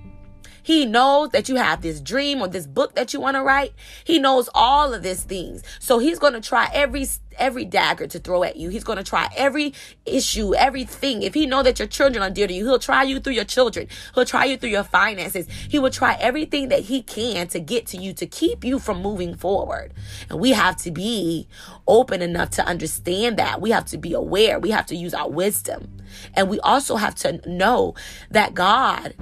he 0.63 0.85
knows 0.85 1.29
that 1.29 1.49
you 1.49 1.55
have 1.55 1.81
this 1.81 1.99
dream 1.99 2.41
or 2.41 2.47
this 2.47 2.67
book 2.67 2.95
that 2.95 3.13
you 3.13 3.19
want 3.19 3.35
to 3.35 3.41
write. 3.41 3.73
He 4.03 4.19
knows 4.19 4.49
all 4.53 4.93
of 4.93 5.03
these 5.03 5.23
things. 5.23 5.63
So 5.79 5.99
he's 5.99 6.19
going 6.19 6.33
to 6.33 6.41
try 6.41 6.69
every 6.73 7.05
every 7.37 7.65
dagger 7.65 8.07
to 8.07 8.19
throw 8.19 8.43
at 8.43 8.55
you. 8.55 8.69
He's 8.69 8.83
going 8.83 8.97
to 8.97 9.03
try 9.03 9.29
every 9.35 9.73
issue, 10.05 10.53
everything. 10.55 11.23
If 11.23 11.33
he 11.33 11.45
know 11.45 11.63
that 11.63 11.79
your 11.79 11.87
children 11.87 12.23
are 12.23 12.29
dear 12.29 12.47
to 12.47 12.53
you, 12.53 12.65
he'll 12.65 12.79
try 12.79 13.03
you 13.03 13.19
through 13.19 13.33
your 13.33 13.45
children. 13.45 13.87
He'll 14.15 14.25
try 14.25 14.45
you 14.45 14.57
through 14.57 14.69
your 14.69 14.83
finances. 14.83 15.47
He 15.49 15.79
will 15.79 15.89
try 15.89 16.15
everything 16.19 16.69
that 16.69 16.81
he 16.81 17.01
can 17.01 17.47
to 17.49 17.59
get 17.59 17.85
to 17.87 17.97
you 17.97 18.13
to 18.13 18.25
keep 18.25 18.63
you 18.63 18.79
from 18.79 19.01
moving 19.01 19.35
forward. 19.35 19.93
And 20.29 20.39
we 20.39 20.51
have 20.51 20.77
to 20.77 20.91
be 20.91 21.47
open 21.87 22.21
enough 22.21 22.51
to 22.51 22.65
understand 22.65 23.37
that. 23.37 23.61
We 23.61 23.71
have 23.71 23.85
to 23.85 23.97
be 23.97 24.13
aware. 24.13 24.59
We 24.59 24.71
have 24.71 24.85
to 24.87 24.95
use 24.95 25.13
our 25.13 25.29
wisdom. 25.29 25.97
And 26.33 26.49
we 26.49 26.59
also 26.59 26.95
have 26.95 27.15
to 27.15 27.41
know 27.49 27.95
that 28.29 28.53
God 28.53 29.13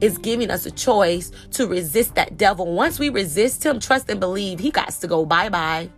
is 0.00 0.18
giving 0.18 0.50
us 0.50 0.66
a 0.66 0.70
choice 0.70 1.30
to 1.52 1.66
resist 1.66 2.14
that 2.16 2.36
devil. 2.36 2.72
Once 2.74 2.98
we 2.98 3.08
resist 3.08 3.64
him, 3.64 3.80
trust 3.80 4.10
and 4.10 4.20
believe, 4.20 4.60
he 4.60 4.70
got 4.70 4.90
to 4.90 5.06
go 5.06 5.24
bye 5.24 5.48
bye. 5.48 5.88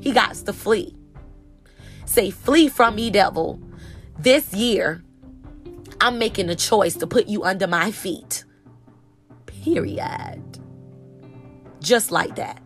He 0.00 0.12
got 0.12 0.34
to 0.34 0.52
flee. 0.52 0.96
Say, 2.06 2.30
flee 2.30 2.68
from 2.68 2.96
me, 2.96 3.10
devil. 3.10 3.60
This 4.18 4.52
year, 4.52 5.02
I'm 6.00 6.18
making 6.18 6.48
a 6.48 6.56
choice 6.56 6.94
to 6.96 7.06
put 7.06 7.28
you 7.28 7.44
under 7.44 7.66
my 7.66 7.90
feet. 7.90 8.44
Period. 9.46 10.42
Just 11.80 12.10
like 12.10 12.36
that. 12.36 12.60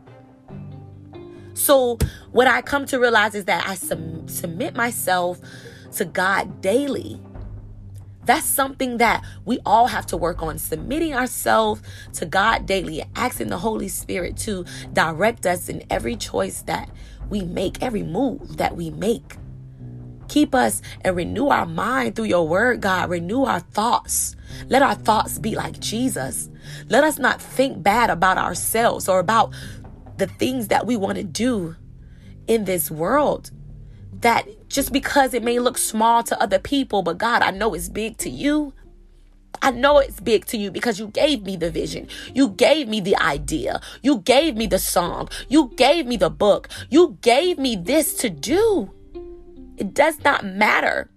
So, 1.55 1.99
what 2.33 2.47
I 2.49 2.63
come 2.63 2.87
to 2.87 2.99
realize 2.99 3.35
is 3.35 3.45
that 3.45 3.67
I 3.67 3.75
sub- 3.75 4.29
submit 4.29 4.75
myself 4.75 5.41
to 5.93 6.05
God 6.05 6.61
daily 6.61 7.21
that's 8.25 8.47
something 8.47 8.99
that 8.99 9.23
we 9.45 9.59
all 9.67 9.87
have 9.87 10.07
to 10.07 10.17
work 10.17 10.43
on 10.43 10.59
submitting 10.59 11.15
ourselves 11.15 11.83
to 12.15 12.27
God 12.27 12.67
daily, 12.67 13.03
asking 13.15 13.49
the 13.49 13.59
Holy 13.59 13.89
Spirit 13.89 14.37
to 14.39 14.65
direct 14.93 15.47
us 15.47 15.69
in 15.69 15.83
every 15.91 16.17
choice 16.17 16.63
that 16.63 16.89
we 17.31 17.43
make, 17.43 17.83
every 17.83 18.03
move 18.03 18.57
that 18.57 18.77
we 18.77 18.91
make. 18.91 19.37
Keep 20.29 20.55
us 20.55 20.83
and 21.03 21.17
renew 21.17 21.49
our 21.49 21.67
mind 21.67 22.17
through 22.17 22.25
your 22.25 22.49
word, 22.49 22.81
God. 22.81 23.11
Renew 23.11 23.45
our 23.45 23.61
thoughts. 23.61 24.37
Let 24.69 24.83
our 24.83 24.95
thoughts 24.95 25.39
be 25.39 25.55
like 25.55 25.79
Jesus. 25.81 26.49
Let 26.89 27.05
us 27.05 27.19
not 27.19 27.41
think 27.41 27.83
bad 27.83 28.11
about 28.11 28.39
ourselves 28.39 29.09
or 29.09 29.19
about 29.19 29.55
the 30.17 30.27
things 30.27 30.69
that 30.69 30.87
we 30.87 30.97
want 30.97 31.19
to 31.19 31.25
do 31.25 31.77
in 32.47 32.65
this 32.65 32.91
world 32.91 33.51
that 34.21 34.69
just 34.69 34.93
because 34.93 35.35
it 35.35 35.43
may 35.43 35.59
look 35.59 35.79
small 35.79 36.23
to 36.23 36.41
other 36.43 36.59
people, 36.59 37.03
but 37.03 37.19
God, 37.19 37.43
I 37.43 37.51
know 37.51 37.75
it's 37.75 37.89
big 37.89 38.17
to 38.19 38.31
you. 38.31 38.73
I 39.63 39.71
know 39.71 39.99
it's 39.99 40.21
big 40.21 40.45
to 40.47 40.57
you 40.57 40.71
because 40.71 40.99
you 40.99 41.09
gave 41.09 41.43
me 41.43 41.57
the 41.57 41.71
vision. 41.71 42.09
You 42.35 42.49
gave 42.51 42.89
me 42.89 43.01
the 43.01 43.17
idea. 43.17 43.81
You 44.03 44.19
gave 44.19 44.57
me 44.57 44.67
the 44.67 44.79
song. 44.79 45.29
You 45.49 45.73
gave 45.77 46.07
me 46.07 46.17
the 46.17 46.31
book. 46.31 46.69
You 46.91 47.19
gave 47.23 47.59
me 47.59 47.77
this 47.77 48.15
to 48.17 48.31
do. 48.31 48.91
It 49.77 49.95
does 49.95 50.23
not 50.23 50.45
matter 50.45 51.11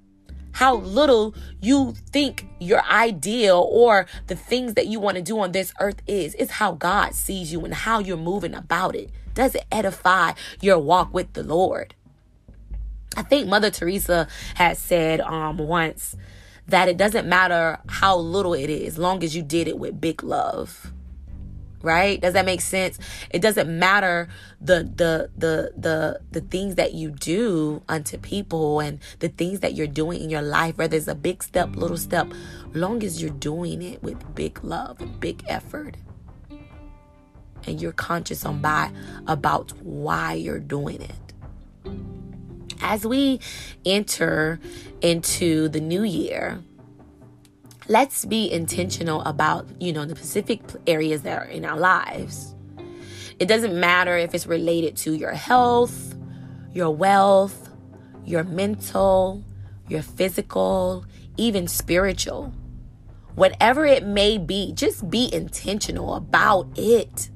how 0.54 0.78
little 0.78 1.36
you 1.62 1.94
think 2.10 2.48
your 2.60 2.84
ideal 2.86 3.68
or 3.70 4.08
the 4.26 4.36
things 4.36 4.74
that 4.74 4.88
you 4.88 5.00
want 5.00 5.16
to 5.16 5.22
do 5.22 5.40
on 5.40 5.52
this 5.52 5.72
earth 5.80 6.02
is. 6.08 6.34
It's 6.36 6.52
how 6.52 6.72
God 6.72 7.14
sees 7.14 7.52
you 7.52 7.64
and 7.64 7.74
how 7.74 8.00
you're 8.00 8.18
moving 8.18 8.56
about 8.56 8.96
it. 8.96 9.12
Does 9.36 9.54
it 9.54 9.66
edify 9.72 10.32
your 10.60 10.80
walk 10.80 11.14
with 11.14 11.34
the 11.34 11.44
Lord? 11.44 11.94
I 13.16 13.22
think 13.22 13.48
Mother 13.48 13.70
Teresa 13.70 14.28
has 14.56 14.80
said 14.80 15.22
um, 15.22 15.60
once 15.60 16.16
that 16.68 16.90
it 16.90 16.98
doesn't 16.98 17.28
matter 17.28 17.80
how 17.88 18.18
little 18.18 18.54
it 18.54 18.70
is, 18.70 18.98
long 18.98 19.24
as 19.24 19.36
you 19.36 19.42
did 19.42 19.68
it 19.68 19.78
with 19.78 20.00
big 20.00 20.24
love. 20.24 20.92
Right? 21.82 22.20
Does 22.20 22.34
that 22.34 22.46
make 22.46 22.62
sense? 22.62 22.98
It 23.30 23.42
doesn't 23.42 23.70
matter 23.70 24.28
the 24.60 24.84
the 24.84 25.30
the 25.38 25.72
the 25.78 26.20
the 26.32 26.42
things 26.42 26.76
that 26.76 26.96
you 26.96 27.12
do 27.12 27.84
unto 27.88 28.18
people 28.18 28.80
and 28.80 29.00
the 29.20 29.30
things 29.30 29.60
that 29.60 29.76
you're 29.76 29.86
doing 29.88 30.22
in 30.22 30.30
your 30.30 30.42
life, 30.42 30.78
whether 30.78 30.98
it's 30.98 31.08
a 31.08 31.16
big 31.16 31.44
step, 31.44 31.76
little 31.76 31.98
step, 31.98 32.28
long 32.74 33.04
as 33.04 33.22
you're 33.22 33.30
doing 33.30 33.82
it 33.82 34.02
with 34.02 34.36
big 34.36 34.64
love 34.64 34.98
big 35.20 35.44
effort. 35.48 35.96
And 37.66 37.80
you're 37.80 37.92
conscious 37.92 38.44
on 38.44 38.60
by 38.60 38.92
about 39.28 39.72
why 39.84 40.34
you're 40.34 40.60
doing 40.60 41.02
it 41.02 41.27
as 42.82 43.06
we 43.06 43.40
enter 43.86 44.60
into 45.02 45.70
the 45.70 45.80
new 45.80 46.04
year, 46.04 46.60
let's 47.88 48.26
be 48.26 48.52
intentional 48.52 49.22
about, 49.22 49.68
you 49.80 49.94
know, 49.94 50.06
the 50.06 50.16
specific 50.16 50.62
areas 50.86 51.22
that 51.24 51.40
are 51.42 51.46
in 51.46 51.66
our 51.66 51.78
lives. 51.78 52.54
It 53.40 53.48
doesn't 53.48 53.80
matter 53.80 54.18
if 54.18 54.34
it's 54.34 54.48
related 54.48 54.98
to 54.98 55.14
your 55.14 55.32
health, 55.32 56.16
your 56.74 56.90
wealth, 56.90 57.70
your 58.26 58.44
mental, 58.44 59.44
your 59.88 60.02
physical, 60.02 61.06
even 61.38 61.68
spiritual. 61.68 62.54
Whatever 63.36 63.86
it 63.86 64.04
may 64.04 64.38
be, 64.38 64.74
just 64.74 65.10
be 65.10 65.32
intentional 65.32 66.16
about 66.16 66.68
it 66.76 67.30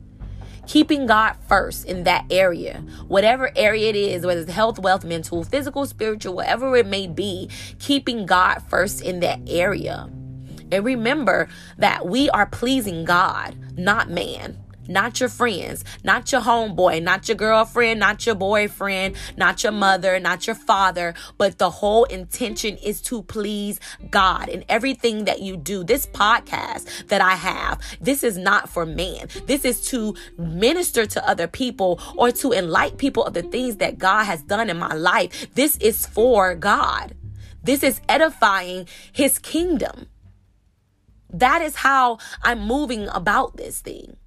keeping 0.67 1.05
God 1.05 1.35
first 1.47 1.85
in 1.85 2.03
that 2.03 2.25
area, 2.29 2.83
whatever 3.07 3.51
area 3.55 3.89
it 3.89 3.95
is, 3.95 4.25
whether 4.25 4.41
it's 4.41 4.51
health, 4.51 4.79
wealth, 4.79 5.03
mental, 5.03 5.43
physical, 5.43 5.85
spiritual, 5.85 6.35
whatever 6.35 6.75
it 6.75 6.87
may 6.87 7.07
be, 7.07 7.49
keeping 7.79 8.25
God 8.25 8.59
first 8.69 9.01
in 9.01 9.19
that 9.21 9.39
area. 9.47 10.09
And 10.71 10.85
remember 10.85 11.49
that 11.77 12.07
we 12.07 12.29
are 12.29 12.45
pleasing 12.45 13.03
God, 13.03 13.57
not 13.77 14.09
man 14.09 14.57
not 14.91 15.19
your 15.19 15.29
friends, 15.29 15.83
not 16.03 16.31
your 16.31 16.41
homeboy, 16.41 17.01
not 17.01 17.27
your 17.27 17.35
girlfriend, 17.35 17.99
not 17.99 18.25
your 18.25 18.35
boyfriend, 18.35 19.15
not 19.37 19.63
your 19.63 19.71
mother, 19.71 20.19
not 20.19 20.47
your 20.47 20.55
father, 20.55 21.13
but 21.37 21.57
the 21.57 21.69
whole 21.69 22.03
intention 22.05 22.77
is 22.77 23.01
to 23.01 23.23
please 23.23 23.79
God 24.09 24.49
in 24.49 24.63
everything 24.69 25.25
that 25.25 25.41
you 25.41 25.57
do. 25.57 25.83
This 25.83 26.05
podcast 26.05 27.07
that 27.07 27.21
I 27.21 27.35
have, 27.35 27.81
this 27.99 28.23
is 28.23 28.37
not 28.37 28.69
for 28.69 28.85
man. 28.85 29.27
This 29.45 29.65
is 29.65 29.81
to 29.87 30.15
minister 30.37 31.05
to 31.05 31.27
other 31.27 31.47
people 31.47 31.99
or 32.15 32.31
to 32.31 32.51
enlighten 32.51 32.97
people 32.97 33.23
of 33.23 33.33
the 33.33 33.43
things 33.43 33.77
that 33.77 33.97
God 33.97 34.25
has 34.25 34.41
done 34.43 34.69
in 34.69 34.77
my 34.77 34.93
life. 34.93 35.47
This 35.55 35.77
is 35.77 36.05
for 36.05 36.55
God. 36.55 37.15
This 37.63 37.83
is 37.83 38.01
edifying 38.09 38.87
his 39.11 39.37
kingdom. 39.39 40.07
That 41.29 41.61
is 41.61 41.75
how 41.75 42.17
I'm 42.43 42.59
moving 42.59 43.07
about 43.07 43.57
this 43.57 43.79
thing. 43.79 44.17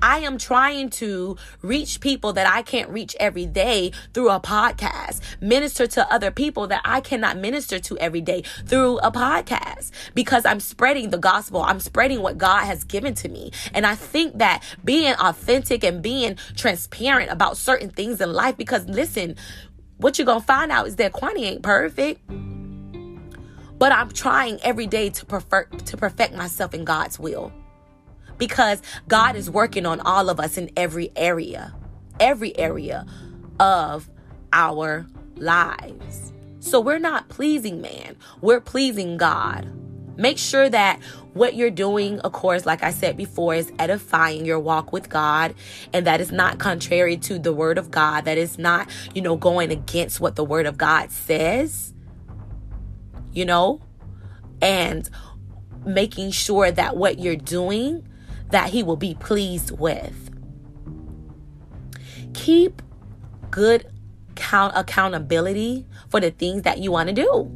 I 0.00 0.18
am 0.20 0.38
trying 0.38 0.90
to 0.90 1.36
reach 1.60 2.00
people 2.00 2.32
that 2.34 2.46
I 2.46 2.62
can't 2.62 2.88
reach 2.90 3.16
every 3.18 3.46
day 3.46 3.92
through 4.14 4.30
a 4.30 4.38
podcast, 4.38 5.20
minister 5.40 5.86
to 5.88 6.12
other 6.12 6.30
people 6.30 6.68
that 6.68 6.82
I 6.84 7.00
cannot 7.00 7.36
minister 7.36 7.80
to 7.80 7.98
every 7.98 8.20
day 8.20 8.42
through 8.66 8.98
a 8.98 9.10
podcast. 9.10 9.90
Because 10.14 10.46
I'm 10.46 10.60
spreading 10.60 11.10
the 11.10 11.18
gospel. 11.18 11.62
I'm 11.62 11.80
spreading 11.80 12.22
what 12.22 12.38
God 12.38 12.64
has 12.64 12.84
given 12.84 13.14
to 13.16 13.28
me. 13.28 13.50
And 13.74 13.84
I 13.84 13.96
think 13.96 14.38
that 14.38 14.62
being 14.84 15.14
authentic 15.14 15.82
and 15.82 16.00
being 16.00 16.36
transparent 16.56 17.30
about 17.30 17.56
certain 17.56 17.90
things 17.90 18.20
in 18.20 18.32
life, 18.32 18.56
because 18.56 18.88
listen, 18.88 19.34
what 19.96 20.18
you're 20.18 20.26
going 20.26 20.40
to 20.40 20.46
find 20.46 20.70
out 20.70 20.86
is 20.86 20.96
that 20.96 21.12
Kwani 21.12 21.42
ain't 21.42 21.62
perfect. 21.62 22.20
But 23.78 23.92
I'm 23.92 24.10
trying 24.10 24.60
every 24.62 24.86
day 24.86 25.10
to 25.10 25.26
perfect 25.26 25.86
to 25.86 25.96
perfect 25.96 26.34
myself 26.34 26.74
in 26.74 26.84
God's 26.84 27.18
will 27.18 27.52
because 28.38 28.80
God 29.08 29.36
is 29.36 29.50
working 29.50 29.86
on 29.86 30.00
all 30.00 30.30
of 30.30 30.40
us 30.40 30.56
in 30.56 30.70
every 30.76 31.10
area, 31.16 31.74
every 32.20 32.56
area 32.58 33.06
of 33.60 34.08
our 34.52 35.06
lives. 35.36 36.32
So 36.60 36.80
we're 36.80 36.98
not 36.98 37.28
pleasing 37.28 37.80
man, 37.80 38.16
we're 38.40 38.60
pleasing 38.60 39.16
God. 39.16 39.72
Make 40.16 40.38
sure 40.38 40.68
that 40.68 41.00
what 41.32 41.54
you're 41.54 41.70
doing, 41.70 42.18
of 42.20 42.32
course, 42.32 42.66
like 42.66 42.82
I 42.82 42.90
said 42.90 43.16
before, 43.16 43.54
is 43.54 43.72
edifying 43.78 44.44
your 44.44 44.58
walk 44.58 44.92
with 44.92 45.08
God 45.08 45.54
and 45.92 46.04
that 46.08 46.20
is 46.20 46.32
not 46.32 46.58
contrary 46.58 47.16
to 47.18 47.38
the 47.38 47.52
word 47.52 47.78
of 47.78 47.92
God, 47.92 48.24
that 48.24 48.36
is 48.36 48.58
not, 48.58 48.88
you 49.14 49.22
know, 49.22 49.36
going 49.36 49.70
against 49.70 50.20
what 50.20 50.34
the 50.34 50.42
word 50.42 50.66
of 50.66 50.76
God 50.76 51.12
says, 51.12 51.94
you 53.32 53.44
know, 53.44 53.80
and 54.60 55.08
making 55.86 56.32
sure 56.32 56.72
that 56.72 56.96
what 56.96 57.20
you're 57.20 57.36
doing 57.36 58.06
that 58.50 58.70
he 58.70 58.82
will 58.82 58.96
be 58.96 59.14
pleased 59.14 59.70
with. 59.78 60.30
Keep 62.34 62.82
good 63.50 63.86
count 64.34 64.72
accountability 64.76 65.86
for 66.08 66.20
the 66.20 66.30
things 66.30 66.62
that 66.62 66.78
you 66.78 66.92
want 66.92 67.08
to 67.08 67.14
do. 67.14 67.50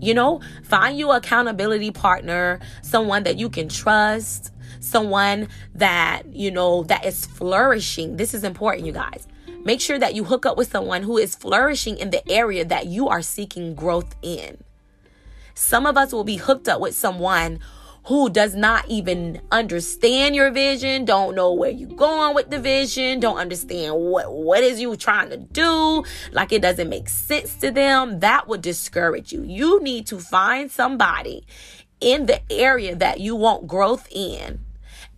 You 0.00 0.14
know, 0.14 0.40
find 0.64 0.98
you 0.98 1.10
accountability 1.10 1.90
partner, 1.90 2.60
someone 2.82 3.22
that 3.24 3.38
you 3.38 3.48
can 3.48 3.68
trust, 3.68 4.52
someone 4.80 5.48
that, 5.74 6.22
you 6.32 6.50
know, 6.50 6.82
that 6.84 7.04
is 7.04 7.24
flourishing. 7.26 8.16
This 8.16 8.34
is 8.34 8.44
important, 8.44 8.86
you 8.86 8.92
guys. 8.92 9.26
Make 9.64 9.80
sure 9.80 9.98
that 9.98 10.14
you 10.14 10.22
hook 10.22 10.46
up 10.46 10.56
with 10.56 10.70
someone 10.70 11.02
who 11.02 11.18
is 11.18 11.34
flourishing 11.34 11.98
in 11.98 12.10
the 12.10 12.26
area 12.30 12.64
that 12.64 12.86
you 12.86 13.08
are 13.08 13.22
seeking 13.22 13.74
growth 13.74 14.14
in. 14.22 14.58
Some 15.54 15.86
of 15.86 15.96
us 15.96 16.12
will 16.12 16.24
be 16.24 16.36
hooked 16.36 16.68
up 16.68 16.80
with 16.80 16.94
someone 16.94 17.58
who 18.06 18.30
does 18.30 18.54
not 18.54 18.88
even 18.88 19.40
understand 19.50 20.36
your 20.36 20.52
vision, 20.52 21.04
don't 21.04 21.34
know 21.34 21.52
where 21.52 21.70
you're 21.70 21.88
going 21.88 22.36
with 22.36 22.50
the 22.50 22.58
vision, 22.58 23.18
don't 23.18 23.38
understand 23.38 23.96
what 23.96 24.32
what 24.32 24.62
is 24.62 24.80
you 24.80 24.94
trying 24.96 25.28
to 25.30 25.36
do, 25.36 26.04
like 26.32 26.52
it 26.52 26.62
doesn't 26.62 26.88
make 26.88 27.08
sense 27.08 27.56
to 27.56 27.70
them, 27.70 28.20
that 28.20 28.46
would 28.46 28.62
discourage 28.62 29.32
you. 29.32 29.42
You 29.42 29.82
need 29.82 30.06
to 30.06 30.20
find 30.20 30.70
somebody 30.70 31.46
in 32.00 32.26
the 32.26 32.40
area 32.52 32.94
that 32.94 33.18
you 33.18 33.34
want 33.34 33.66
growth 33.66 34.06
in. 34.12 34.60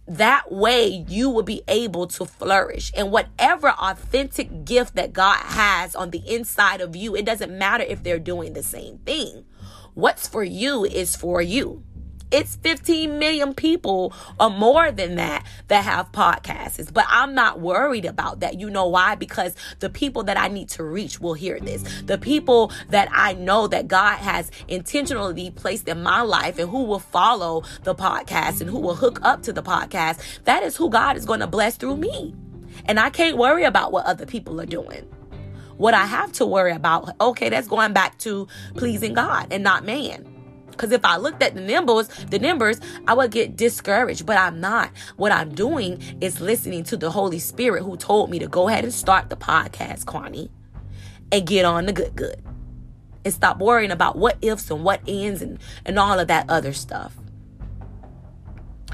That 0.07 0.51
way 0.51 1.05
you 1.07 1.29
will 1.29 1.43
be 1.43 1.61
able 1.69 2.07
to 2.07 2.25
flourish. 2.25 2.91
And 2.97 3.13
whatever 3.13 3.69
authentic 3.69 4.65
gift 4.65 4.95
that 4.95 5.13
God 5.13 5.37
has 5.37 5.95
on 5.95 6.09
the 6.09 6.23
inside 6.27 6.81
of 6.81 6.97
you 6.97 7.15
it 7.15 7.27
doesn't 7.27 7.57
matter 7.57 7.85
if 7.85 8.03
they're 8.03 8.19
doing 8.19 8.55
the 8.55 8.63
same 8.63 8.97
thing. 8.99 9.45
What's 9.93 10.27
for 10.27 10.45
you 10.45 10.87
is 10.87 11.17
for 11.17 11.43
you 11.43 11.83
it's 12.31 12.57
15 12.57 13.19
million 13.19 13.55
people 13.55 14.13
or 14.39 14.51
more 14.51 14.93
than 14.93 15.17
that 15.17 15.47
that 15.69 15.85
have 15.85 16.13
podcasts. 16.13 16.93
But 16.93 17.07
I'm 17.09 17.35
not 17.35 17.61
worried 17.61 18.05
about 18.05 18.41
that. 18.41 18.61
You 18.61 18.71
know 18.71 18.87
why? 18.87 19.15
Because 19.15 19.55
the 19.81 19.91
people 19.91 20.25
that 20.25 20.37
I 20.37 20.49
need 20.49 20.69
to 20.71 20.85
reach 20.85 21.21
will 21.21 21.35
hear 21.35 21.59
this. 21.61 21.83
The 22.03 22.19
people 22.19 22.73
that 22.91 23.09
I 23.13 23.35
know 23.35 23.67
that 23.69 23.89
God 23.89 24.17
has 24.19 24.51
intentionally 24.69 25.51
placed 25.51 25.89
in 25.89 26.03
my 26.03 26.23
life 26.23 26.59
and 26.59 26.69
who 26.69 26.85
will 26.85 26.99
follow 26.99 27.63
the 27.85 27.95
podcast 27.95 28.61
and 28.61 28.69
who 28.69 28.79
will 28.79 28.95
hook 28.95 29.21
up 29.23 29.43
to 29.45 29.53
the 29.53 29.63
podcast, 29.63 30.21
that 30.45 30.63
is 30.63 30.77
who 30.77 30.91
God 30.91 31.17
is 31.17 31.25
going 31.25 31.41
to 31.41 31.47
bless 31.47 31.77
through 31.77 31.97
me. 31.97 32.35
And 32.85 33.01
I 33.01 33.11
can't 33.11 33.37
worry 33.37 33.65
about 33.65 33.93
what 33.93 34.05
other 34.05 34.27
people 34.27 34.61
are 34.61 34.67
doing. 34.67 35.09
What 35.77 35.95
I 35.95 36.07
have 36.07 36.33
to 36.33 36.47
worry 36.47 36.73
about, 36.73 37.09
okay, 37.21 37.49
that's 37.49 37.69
going 37.69 37.93
back 37.93 38.19
to 38.19 38.49
pleasing 38.75 39.15
God 39.15 39.53
and 39.53 39.63
not 39.63 39.85
man. 39.85 40.28
Because 40.79 40.93
if 40.93 41.05
I 41.05 41.17
looked 41.17 41.43
at 41.43 41.57
the 41.57 41.61
numbers, 41.61 42.07
the 42.31 42.39
numbers, 42.39 42.81
I 43.09 43.15
would 43.15 43.33
get 43.33 43.57
discouraged. 43.57 44.25
But 44.25 44.39
I'm 44.39 44.61
not. 44.61 44.93
What 45.17 45.33
I'm 45.33 45.53
doing 45.53 46.01
is 46.21 46.41
listening 46.41 46.85
to 46.85 46.97
the 46.97 47.11
Holy 47.11 47.41
Spirit 47.41 47.83
who 47.83 47.97
told 47.97 48.31
me 48.31 48.39
to 48.39 48.47
go 48.47 48.69
ahead 48.69 48.85
and 48.85 48.95
start 48.95 49.29
the 49.29 49.37
podcast, 49.37 50.05
Kwani, 50.05 50.51
and 51.33 51.45
get 51.45 51.65
on 51.65 51.87
the 51.87 51.93
good 51.93 52.15
good. 52.15 52.41
And 53.25 53.35
stop 53.35 53.59
worrying 53.59 53.91
about 53.91 54.17
what 54.17 54.39
ifs 54.41 54.71
and 54.71 54.85
what 54.85 55.01
ends 55.09 55.43
and, 55.43 55.59
and 55.85 55.99
all 55.99 56.21
of 56.21 56.29
that 56.29 56.49
other 56.49 56.73
stuff. 56.73 57.17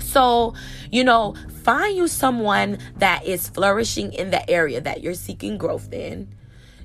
So, 0.01 0.55
you 0.91 1.05
know, 1.05 1.35
find 1.63 1.95
you 1.95 2.09
someone 2.09 2.79
that 2.97 3.27
is 3.27 3.49
flourishing 3.49 4.15
in 4.15 4.31
the 4.31 4.49
area 4.51 4.81
that 4.81 5.03
you're 5.03 5.15
seeking 5.15 5.59
growth 5.59 5.93
in 5.93 6.34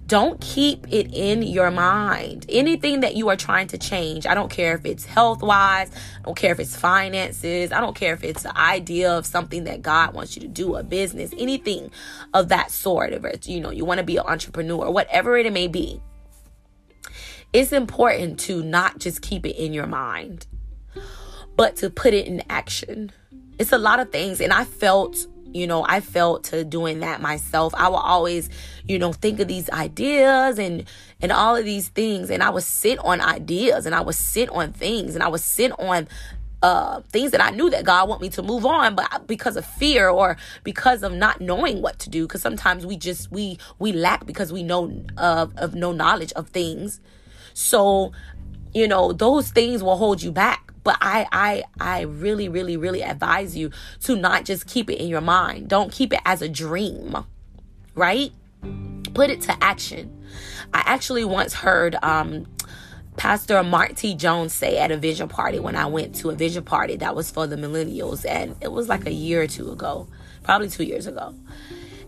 don't 0.10 0.42
keep 0.42 0.88
it 0.92 1.14
in 1.14 1.44
your 1.44 1.70
mind. 1.70 2.48
Anything 2.50 3.02
that 3.02 3.16
you 3.16 3.30
are 3.30 3.36
trying 3.36 3.68
to 3.68 3.78
change, 3.78 4.26
I 4.26 4.34
don't 4.34 4.50
care 4.50 4.74
if 4.74 4.84
it's 4.84 5.06
health 5.06 5.44
wise, 5.44 5.92
I 5.92 6.26
don't 6.26 6.36
care 6.36 6.52
if 6.52 6.60
it's 6.60 6.76
finances, 6.76 7.72
I 7.72 7.80
don't 7.80 7.96
care 7.96 8.16
if 8.16 8.24
it's 8.24 8.42
the 8.42 8.58
idea 8.58 9.12
of 9.16 9.28
something 9.28 9.66
that 9.66 9.84
God 9.84 10.16
wants 10.16 10.36
you 10.36 10.42
to 10.42 10.48
do, 10.48 10.76
a 10.76 10.84
business, 10.84 11.32
anything 11.38 11.92
of 12.34 12.50
that 12.50 12.72
sort. 12.72 13.14
If 13.14 13.24
it's, 13.24 13.48
you 13.48 13.62
know, 13.62 13.70
you 13.70 13.86
want 13.86 14.00
to 14.00 14.04
be 14.04 14.18
an 14.18 14.26
entrepreneur, 14.26 14.90
whatever 14.90 15.38
it 15.38 15.54
may 15.54 15.68
be. 15.68 16.02
It's 17.54 17.72
important 17.72 18.40
to 18.42 18.64
not 18.64 18.98
just 18.98 19.22
keep 19.22 19.46
it 19.46 19.64
in 19.64 19.74
your 19.74 19.88
mind, 19.88 20.48
but 21.56 21.76
to 21.78 21.92
put 21.92 22.16
it 22.16 22.26
in 22.26 22.42
action. 22.50 23.12
It's 23.60 23.72
a 23.72 23.78
lot 23.78 24.00
of 24.00 24.12
things. 24.12 24.42
And 24.42 24.54
I 24.54 24.64
felt 24.66 25.28
you 25.54 25.68
know 25.68 25.86
i 25.88 26.00
felt 26.00 26.44
to 26.46 26.64
doing 26.64 27.00
that 27.00 27.22
myself. 27.22 27.74
I 27.76 27.88
will 27.88 27.98
always 27.98 28.50
you 28.86 29.00
know 29.00 29.14
think 29.14 29.40
of 29.40 29.48
these 29.48 29.70
ideas 29.70 30.60
and 30.60 30.86
and 31.22 31.32
all 31.32 31.56
of 31.56 31.66
these 31.66 31.90
things. 31.90 32.30
And 32.30 32.44
i 32.44 32.50
would 32.50 32.64
sit 32.64 33.00
on 33.00 33.22
ideas 33.22 33.86
and 33.86 33.96
i 33.96 34.02
would 34.02 34.16
sit 34.16 34.50
on 34.50 34.74
things 34.74 35.16
and 35.16 35.24
i 35.24 35.28
would 35.28 35.42
sit 35.42 35.72
on 35.80 36.08
uh 36.62 37.00
things 37.12 37.32
that 37.32 37.42
i 37.42 37.52
knew 37.52 37.70
that 37.70 37.86
god 37.86 38.10
want 38.10 38.22
me 38.22 38.28
to 38.28 38.44
move 38.44 38.66
on 38.66 38.94
but 38.94 39.26
because 39.28 39.56
of 39.56 39.66
fear 39.66 40.10
or 40.10 40.36
because 40.64 41.04
of 41.04 41.14
not 41.14 41.40
knowing 41.40 41.82
what 41.82 42.00
to 42.00 42.10
do. 42.10 42.28
Because 42.28 42.42
sometimes 42.42 42.86
we 42.86 42.98
just 42.98 43.32
we 43.32 43.58
we 43.78 43.92
lack 43.92 44.26
because 44.26 44.52
we 44.52 44.64
know 44.64 44.92
of 45.18 45.56
of 45.58 45.76
no 45.76 45.92
knowledge 45.92 46.34
of 46.34 46.50
things. 46.50 47.00
So 47.54 48.12
you 48.74 48.88
know 48.88 49.12
those 49.14 49.50
things 49.52 49.84
will 49.84 49.98
hold 49.98 50.22
you 50.22 50.32
back 50.32 50.70
but 50.84 50.98
I 51.02 51.28
I 51.32 51.64
I 51.80 52.02
really 52.02 52.50
really 52.50 52.78
really 52.78 53.04
advise 53.04 53.56
you 53.56 53.72
to 54.02 54.16
not 54.16 54.46
just 54.46 54.68
keep 54.68 54.90
it 54.90 54.96
in 55.00 55.08
your 55.08 55.22
mind. 55.22 55.68
Don't 55.68 55.92
keep 55.92 56.14
it 56.14 56.20
as 56.26 56.42
a 56.42 56.50
dream. 56.50 57.16
Right? 57.96 58.32
Put 59.14 59.30
it 59.30 59.42
to 59.42 59.64
action. 59.64 60.24
I 60.74 60.84
actually 60.86 61.26
once 61.26 61.54
heard 61.54 61.96
um 62.02 62.48
Pastor 63.18 63.62
Mark 63.64 63.98
T. 63.98 64.16
Jones 64.16 64.54
say 64.54 64.78
at 64.78 64.92
a 64.92 64.98
vision 64.98 65.28
party 65.28 65.60
when 65.60 65.76
I 65.76 65.88
went 65.88 66.16
to 66.16 66.30
a 66.30 66.36
vision 66.36 66.64
party 66.64 66.96
that 66.98 67.16
was 67.16 67.30
for 67.30 67.46
the 67.48 67.58
millennials, 67.58 68.26
and 68.26 68.56
it 68.62 68.72
was 68.72 68.88
like 68.88 69.06
a 69.06 69.12
year 69.12 69.42
or 69.42 69.48
two 69.48 69.72
ago, 69.72 70.08
probably 70.44 70.70
two 70.70 70.86
years 70.86 71.06
ago. 71.06 71.36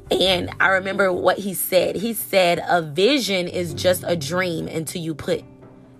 And 0.09 0.49
I 0.59 0.69
remember 0.69 1.11
what 1.11 1.37
he 1.37 1.53
said. 1.53 1.97
He 1.97 2.13
said, 2.13 2.63
A 2.67 2.81
vision 2.81 3.47
is 3.47 3.73
just 3.73 4.05
a 4.07 4.15
dream 4.15 4.67
until 4.67 5.01
you 5.01 5.13
put 5.13 5.43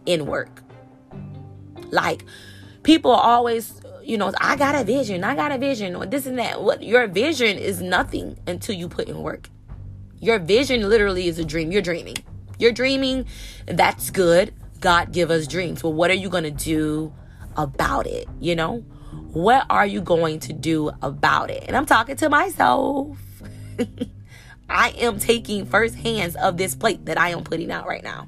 in 0.06 0.26
work. 0.26 0.64
Like, 1.92 2.26
people 2.84 3.12
are 3.12 3.24
always 3.24 3.82
you 4.04 4.18
know 4.18 4.34
i 4.42 4.56
got 4.56 4.74
a 4.74 4.84
vision 4.84 5.24
i 5.24 5.36
got 5.36 5.52
a 5.52 5.58
vision 5.58 5.96
or 5.96 6.06
this 6.06 6.26
and 6.26 6.40
that. 6.40 6.62
What 6.62 6.84
your 6.84 7.08
vision 7.08 7.58
is 7.58 7.82
nothing 7.82 8.38
until 8.48 8.76
you 8.76 8.90
put 8.90 9.08
in 9.08 9.22
work. 9.22 9.50
Your 10.20 10.40
vision 10.40 10.88
literally 10.90 11.28
is 11.28 11.40
a 11.40 11.46
dream. 11.46 11.72
You're 11.72 11.82
dreaming. 11.82 12.18
You're 12.60 12.72
dreaming. 12.72 13.26
That's 13.66 14.10
good. 14.10 14.54
God 14.80 15.12
give 15.12 15.32
us 15.32 15.48
dreams. 15.48 15.82
But 15.82 15.92
what 15.92 16.12
are 16.12 16.16
you 16.16 16.30
going 16.30 16.44
to 16.44 16.52
do 16.52 17.14
about 17.58 18.08
it 18.08 18.28
you 18.40 18.56
know? 18.56 18.84
What 19.34 19.66
are 19.70 19.86
you 19.86 20.02
going 20.02 20.40
to 20.42 20.54
do 20.54 20.92
about 21.02 21.52
it? 21.52 21.64
And 21.68 21.76
i'm 21.76 21.86
talking 21.86 22.16
to 22.18 22.30
myself. 22.30 23.18
I 24.70 24.90
am 24.92 25.20
taking 25.20 25.66
first 25.66 25.96
hands 25.96 26.36
of 26.38 26.56
this 26.58 26.76
plate 26.76 27.06
that 27.06 27.20
i 27.20 27.30
am 27.30 27.44
putting 27.44 27.72
out 27.72 27.88
right 27.88 28.04
now. 28.04 28.28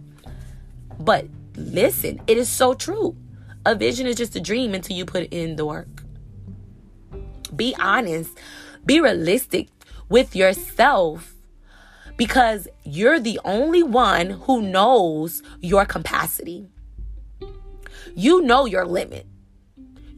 But 1.00 1.28
listen 1.56 2.20
it 2.28 2.38
is 2.38 2.50
so 2.50 2.74
true 2.74 3.16
a 3.66 3.76
vision 3.76 4.08
is 4.08 4.18
just 4.18 4.36
a 4.36 4.42
dream 4.42 4.74
until 4.74 4.98
you 4.98 5.06
put 5.06 5.32
in 5.32 5.56
the 5.56 5.66
work. 5.66 6.04
Be 7.56 7.76
honest, 7.80 8.38
be 8.86 9.00
realistic 9.00 9.70
with 10.10 10.36
yourself 10.36 11.34
because 12.18 12.68
you're 12.84 13.20
the 13.20 13.40
only 13.46 13.82
one 13.82 14.32
who 14.32 14.62
knows 14.62 15.42
your 15.62 15.86
capacity. 15.86 16.68
You 18.16 18.42
know 18.42 18.66
your 18.66 18.86
limit. 18.86 19.26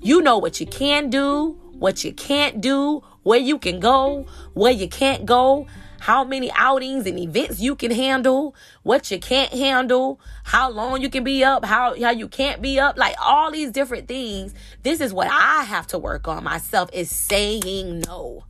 You 0.02 0.22
know 0.22 0.38
what 0.38 0.60
you 0.60 0.66
can 0.66 1.10
do, 1.10 1.52
what 1.74 2.04
you 2.04 2.14
can't 2.14 2.62
do, 2.62 3.04
where 3.24 3.40
you 3.40 3.60
can 3.60 3.80
go, 3.80 4.26
where 4.54 4.72
you 4.72 4.88
can't 4.88 5.26
go, 5.26 5.68
how 6.06 6.24
many 6.24 6.52
outings 6.52 7.08
and 7.08 7.18
events 7.18 7.60
you 7.60 7.76
can 7.76 7.90
handle, 7.90 8.54
what 8.84 9.10
you 9.10 9.18
can't 9.18 9.52
handle, 9.52 10.20
how 10.44 10.70
long 10.70 11.02
you 11.02 11.10
can 11.10 11.24
be 11.24 11.44
up, 11.44 11.66
how, 11.66 12.00
how 12.00 12.12
you 12.12 12.28
can't 12.28 12.62
be 12.62 12.80
up, 12.80 12.96
like 12.96 13.16
all 13.20 13.50
these 13.50 13.72
different 13.72 14.08
things. 14.08 14.54
This 14.84 15.02
is 15.02 15.12
what 15.12 15.28
I 15.32 15.64
have 15.64 15.88
to 15.88 15.98
work 15.98 16.28
on 16.28 16.44
myself 16.44 16.92
is 16.94 17.10
saying 17.10 18.04
no. 18.06 18.44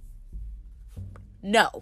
No. 1.42 1.82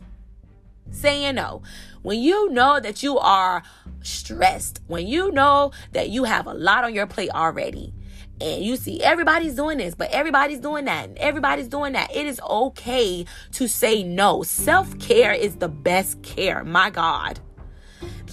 Saying 0.92 1.34
no. 1.34 1.64
When 2.04 2.20
you 2.20 2.52
know 2.52 2.80
that 2.80 3.02
you 3.02 3.18
are 3.18 3.64
stressed, 4.04 4.80
when 4.86 5.08
you 5.08 5.32
know 5.32 5.72
that 5.94 6.10
you 6.10 6.26
have 6.26 6.46
a 6.46 6.54
lot 6.54 6.84
on 6.84 6.94
your 6.94 7.08
plate 7.08 7.32
already, 7.32 7.96
and 8.44 8.64
you 8.64 8.76
see 8.76 9.02
everybody's 9.02 9.56
doing 9.56 9.78
this, 9.78 9.96
but 9.96 10.12
everybody's 10.12 10.60
doing 10.60 10.86
that, 10.86 11.10
and 11.10 11.18
everybody's 11.18 11.68
doing 11.68 11.94
that. 11.94 12.14
It 12.14 12.26
is 12.28 12.40
okay 12.42 13.26
to 13.54 13.68
say 13.68 14.04
no. 14.04 14.44
Self 14.44 15.00
care 15.00 15.34
is 15.34 15.56
the 15.56 15.70
best 15.70 16.22
care. 16.22 16.64
My 16.64 16.90
God. 16.90 17.40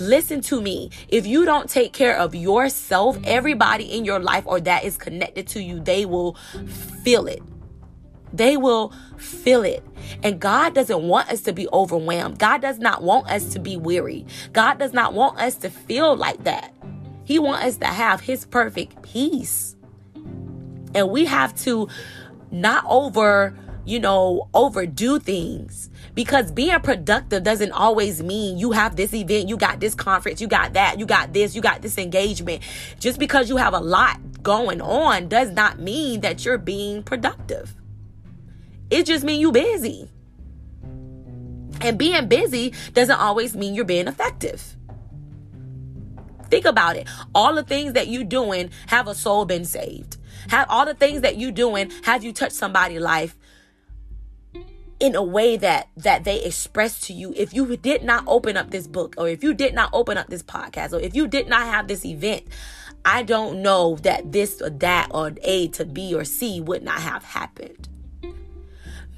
Listen 0.01 0.41
to 0.41 0.61
me. 0.61 0.91
If 1.09 1.27
you 1.27 1.45
don't 1.45 1.69
take 1.69 1.93
care 1.93 2.17
of 2.17 2.35
yourself, 2.35 3.19
everybody 3.25 3.85
in 3.85 4.05
your 4.05 4.19
life 4.19 4.45
or 4.47 4.59
that 4.61 4.85
is 4.85 4.97
connected 4.97 5.47
to 5.49 5.63
you, 5.63 5.79
they 5.79 6.07
will 6.07 6.35
feel 7.05 7.27
it. 7.27 7.43
They 8.33 8.57
will 8.57 8.93
feel 9.17 9.63
it. 9.63 9.85
And 10.23 10.41
God 10.41 10.75
doesn't 10.75 11.03
want 11.03 11.31
us 11.31 11.43
to 11.43 11.53
be 11.53 11.69
overwhelmed. 11.73 12.39
God 12.39 12.63
does 12.63 12.79
not 12.79 13.03
want 13.03 13.29
us 13.29 13.53
to 13.53 13.59
be 13.59 13.77
weary. 13.77 14.25
God 14.53 14.79
does 14.79 14.93
not 14.93 15.13
want 15.13 15.39
us 15.39 15.57
to 15.57 15.71
feel 15.71 16.17
like 16.17 16.45
that. 16.45 16.73
He 17.25 17.39
wants 17.39 17.65
us 17.65 17.77
to 17.79 17.87
have 17.87 18.21
his 18.21 18.45
perfect 18.47 19.03
peace. 19.03 19.77
And 20.95 21.11
we 21.11 21.25
have 21.27 21.55
to 21.63 21.89
not 22.51 22.85
over, 22.89 23.57
you 23.85 23.99
know, 23.99 24.49
overdo 24.55 25.19
things 25.19 25.91
because 26.15 26.51
being 26.51 26.79
productive 26.81 27.43
doesn't 27.43 27.73
always 27.73 28.23
mean 28.23 28.59
you 28.59 28.73
have 28.73 28.97
this 28.97 29.15
event, 29.15 29.49
you 29.49 29.57
got 29.57 29.81
this 29.81 29.95
conference, 29.95 30.41
you 30.41 30.49
got 30.49 30.73
that, 30.73 30.99
you 30.99 31.07
got 31.07 31.33
this, 31.33 31.55
you 31.55 31.63
got 31.63 31.83
this 31.83 31.99
engagement. 31.99 32.63
Just 32.99 33.19
because 33.19 33.49
you 33.49 33.57
have 33.57 33.75
a 33.75 33.81
lot 33.81 34.19
going 34.43 34.81
on 34.81 35.29
does 35.29 35.51
not 35.51 35.79
mean 35.79 36.21
that 36.21 36.45
you're 36.45 36.59
being 36.59 37.03
productive. 37.03 37.75
It 38.91 39.07
just 39.07 39.25
means 39.25 39.41
you 39.41 39.53
busy. 39.53 40.09
And 41.81 41.99
being 41.99 42.29
busy 42.29 42.75
doesn't 42.93 43.19
always 43.19 43.57
mean 43.57 43.75
you're 43.75 43.85
being 43.85 44.09
effective. 44.09 44.77
Think 46.51 46.65
about 46.65 46.97
it. 46.97 47.09
All 47.35 47.55
the 47.55 47.63
things 47.63 47.93
that 47.93 48.09
you're 48.09 48.25
doing 48.25 48.71
have 48.89 49.07
a 49.07 49.15
soul 49.15 49.45
been 49.45 49.65
saved. 49.65 50.17
Have 50.49 50.69
all 50.69 50.87
the 50.87 50.95
things 50.95 51.23
that 51.23 51.39
you're 51.39 51.53
doing 51.53 51.91
have 52.03 52.25
you 52.25 52.33
touched 52.33 52.55
somebody's 52.55 53.01
life 53.01 53.37
in 54.99 55.15
a 55.15 55.23
way 55.23 55.57
that 55.57 55.89
that 55.97 56.25
they 56.25 56.43
express 56.43 57.01
to 57.03 57.13
you? 57.13 57.33
If 57.37 57.55
you 57.55 57.77
did 57.77 58.03
not 58.03 58.25
open 58.27 58.57
up 58.57 58.71
this 58.71 58.87
book 58.87 59.15
or 59.19 59.29
if 59.29 59.43
you 59.43 59.55
did 59.55 59.75
not 59.75 59.91
open 59.93 60.19
up 60.19 60.29
this 60.29 60.43
podcast 60.43 60.93
or 60.93 61.01
if 61.01 61.15
you 61.15 61.27
did 61.27 61.49
not 61.49 61.63
have 61.63 61.89
this 61.89 62.05
event 62.05 62.45
i 63.05 63.23
don't 63.23 63.63
know 63.63 63.97
that 64.03 64.31
this 64.31 64.61
or 64.61 64.69
that 64.69 65.09
or 65.11 65.33
a 65.43 65.69
to 65.69 65.85
b 65.87 66.15
or 66.15 66.25
c 66.25 66.61
would 66.61 66.83
not 66.83 67.01
have 67.01 67.25
happened. 67.25 67.89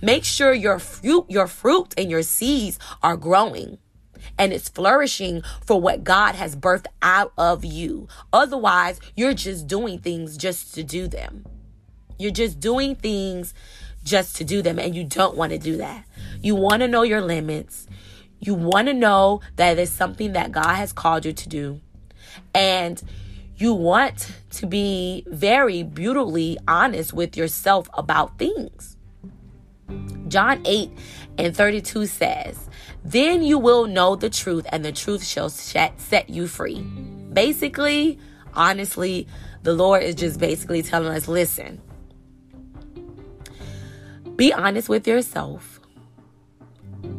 Make 0.01 0.25
sure 0.25 0.53
your 0.53 0.79
fruit 0.79 1.27
your 1.29 1.47
fruit 1.47 1.95
and 1.97 2.11
your 2.11 2.23
seeds 2.23 2.79
are 3.03 3.17
growing 3.17 3.79
and 4.39 4.53
it's 4.53 4.69
flourishing 4.69 5.43
for 5.65 5.81
what 5.81 6.05
God 6.05 6.35
has 6.35 6.57
birthed 6.57 6.87
out 7.03 7.33
of 7.37 7.65
you. 7.65 8.09
Otherwise, 8.33 9.01
you're 9.17 9.35
just 9.35 9.67
doing 9.67 9.99
things 9.99 10.37
just 10.37 10.75
to 10.75 10.83
do 10.83 11.09
them. 11.09 11.45
You're 12.19 12.31
just 12.31 12.61
doing 12.61 12.95
things 12.95 13.55
just 14.05 14.37
to 14.37 14.45
do 14.45 14.63
them, 14.63 14.79
and 14.79 14.95
you 14.95 15.05
don't 15.05 15.37
want 15.37 15.53
to 15.53 15.59
do 15.59 15.77
that. 15.77 16.05
You 16.41 16.55
want 16.55 16.81
to 16.81 16.89
know 16.89 17.03
your 17.03 17.21
limits. 17.21 17.87
You 18.41 18.55
want 18.55 18.89
to 18.89 18.95
know 18.95 19.41
that 19.57 19.79
it's 19.79 19.93
something 19.93 20.33
that 20.33 20.51
God 20.51 20.75
has 20.75 20.93
called 20.93 21.25
you 21.25 21.33
to 21.33 21.49
do. 21.49 21.81
And 22.55 23.01
you 23.57 23.75
want 23.75 24.33
to 24.51 24.67
be 24.67 25.25
very 25.29 25.85
brutally 25.85 26.59
honest 26.67 27.13
with 27.13 27.37
yourself 27.37 27.89
about 27.95 28.39
things. 28.39 28.97
John 30.29 30.63
8 30.65 30.91
and 31.39 31.57
32 31.57 32.07
says, 32.07 32.69
Then 33.05 33.43
you 33.43 33.59
will 33.59 33.87
know 33.87 34.17
the 34.17 34.31
truth, 34.31 34.67
and 34.71 34.85
the 34.85 34.93
truth 34.93 35.25
shall 35.25 35.51
set 35.51 36.31
you 36.31 36.47
free. 36.47 36.81
Basically, 37.33 38.19
honestly, 38.55 39.27
the 39.63 39.75
Lord 39.75 40.03
is 40.03 40.15
just 40.15 40.41
basically 40.41 40.83
telling 40.83 41.13
us 41.13 41.29
listen, 41.29 41.81
be 44.37 44.53
honest 44.53 44.89
with 44.89 45.07
yourself, 45.07 45.81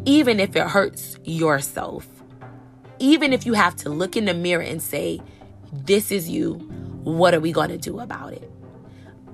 even 0.06 0.40
if 0.40 0.56
it 0.56 0.68
hurts 0.68 1.18
yourself. 1.24 2.08
Even 3.00 3.34
if 3.34 3.46
you 3.46 3.54
have 3.54 3.76
to 3.78 3.90
look 3.90 4.16
in 4.16 4.26
the 4.26 4.34
mirror 4.34 4.62
and 4.62 4.82
say, 4.82 5.22
This 5.72 6.12
is 6.12 6.30
you, 6.30 6.54
what 7.04 7.34
are 7.34 7.40
we 7.40 7.52
going 7.52 7.70
to 7.70 7.78
do 7.78 8.00
about 8.00 8.34
it? 8.34 8.53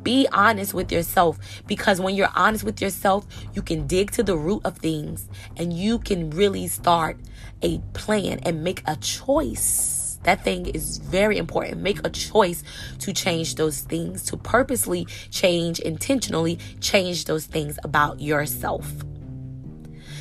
Be 0.03 0.27
honest 0.31 0.73
with 0.73 0.91
yourself 0.91 1.39
because 1.67 1.99
when 1.99 2.15
you're 2.15 2.31
honest 2.35 2.63
with 2.63 2.81
yourself, 2.81 3.25
you 3.53 3.61
can 3.61 3.87
dig 3.87 4.11
to 4.11 4.23
the 4.23 4.37
root 4.37 4.61
of 4.65 4.77
things 4.77 5.27
and 5.57 5.73
you 5.73 5.99
can 5.99 6.29
really 6.29 6.67
start 6.67 7.17
a 7.61 7.79
plan 7.93 8.39
and 8.43 8.63
make 8.63 8.81
a 8.85 8.95
choice. 8.97 10.19
That 10.23 10.43
thing 10.43 10.67
is 10.67 10.97
very 10.97 11.37
important. 11.37 11.81
Make 11.81 12.05
a 12.05 12.09
choice 12.09 12.63
to 12.99 13.13
change 13.13 13.55
those 13.55 13.81
things, 13.81 14.23
to 14.25 14.37
purposely 14.37 15.05
change, 15.31 15.79
intentionally 15.79 16.59
change 16.81 17.25
those 17.25 17.45
things 17.45 17.79
about 17.83 18.19
yourself. 18.19 18.91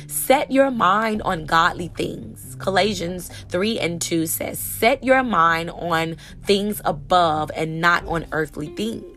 Set 0.07 0.51
your 0.51 0.71
mind 0.71 1.21
on 1.23 1.45
godly 1.45 1.89
things. 1.89 2.55
Galatians 2.55 3.29
3 3.49 3.79
and 3.79 4.01
2 4.01 4.25
says, 4.25 4.57
Set 4.57 5.03
your 5.03 5.23
mind 5.23 5.69
on 5.69 6.17
things 6.43 6.81
above 6.85 7.51
and 7.55 7.79
not 7.79 8.05
on 8.07 8.25
earthly 8.31 8.67
things. 8.67 9.08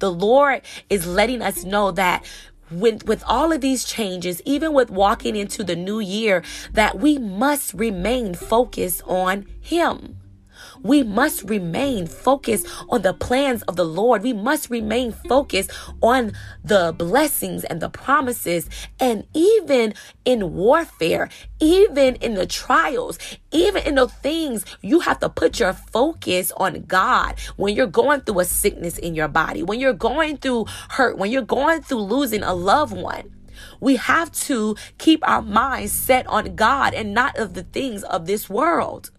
The 0.00 0.10
Lord 0.10 0.62
is 0.88 1.06
letting 1.06 1.40
us 1.40 1.64
know 1.64 1.90
that 1.92 2.24
with, 2.70 3.04
with 3.06 3.22
all 3.26 3.52
of 3.52 3.60
these 3.60 3.84
changes, 3.84 4.42
even 4.44 4.72
with 4.72 4.90
walking 4.90 5.36
into 5.36 5.62
the 5.62 5.76
new 5.76 6.00
year, 6.00 6.42
that 6.72 6.98
we 6.98 7.18
must 7.18 7.74
remain 7.74 8.34
focused 8.34 9.02
on 9.06 9.46
Him. 9.60 10.16
We 10.82 11.02
must 11.02 11.44
remain 11.44 12.06
focused 12.06 12.66
on 12.88 13.02
the 13.02 13.12
plans 13.12 13.62
of 13.62 13.76
the 13.76 13.84
Lord. 13.84 14.22
We 14.22 14.32
must 14.32 14.70
remain 14.70 15.12
focused 15.12 15.70
on 16.02 16.32
the 16.64 16.94
blessings 16.96 17.64
and 17.64 17.80
the 17.80 17.90
promises. 17.90 18.68
And 18.98 19.26
even 19.34 19.94
in 20.24 20.54
warfare, 20.54 21.28
even 21.60 22.16
in 22.16 22.34
the 22.34 22.46
trials, 22.46 23.18
even 23.50 23.82
in 23.84 23.96
the 23.96 24.08
things, 24.08 24.64
you 24.80 25.00
have 25.00 25.20
to 25.20 25.28
put 25.28 25.60
your 25.60 25.72
focus 25.72 26.52
on 26.56 26.82
God 26.82 27.36
when 27.56 27.74
you're 27.74 27.86
going 27.86 28.20
through 28.20 28.40
a 28.40 28.44
sickness 28.44 28.98
in 28.98 29.14
your 29.14 29.28
body, 29.28 29.62
when 29.62 29.80
you're 29.80 29.92
going 29.92 30.36
through 30.38 30.66
hurt, 30.90 31.18
when 31.18 31.30
you're 31.30 31.42
going 31.42 31.82
through 31.82 32.00
losing 32.02 32.42
a 32.42 32.54
loved 32.54 32.96
one. 32.96 33.30
We 33.80 33.96
have 33.96 34.32
to 34.32 34.76
keep 34.98 35.26
our 35.26 35.42
minds 35.42 35.92
set 35.92 36.26
on 36.26 36.56
God 36.56 36.94
and 36.94 37.12
not 37.12 37.36
of 37.38 37.54
the 37.54 37.62
things 37.62 38.02
of 38.04 38.26
this 38.26 38.48
world 38.48 39.10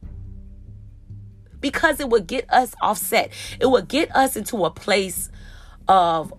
because 1.61 1.99
it 1.99 2.09
would 2.09 2.27
get 2.27 2.51
us 2.51 2.75
offset. 2.81 3.31
It 3.59 3.67
would 3.67 3.87
get 3.87 4.13
us 4.15 4.35
into 4.35 4.65
a 4.65 4.71
place 4.71 5.29
of 5.87 6.33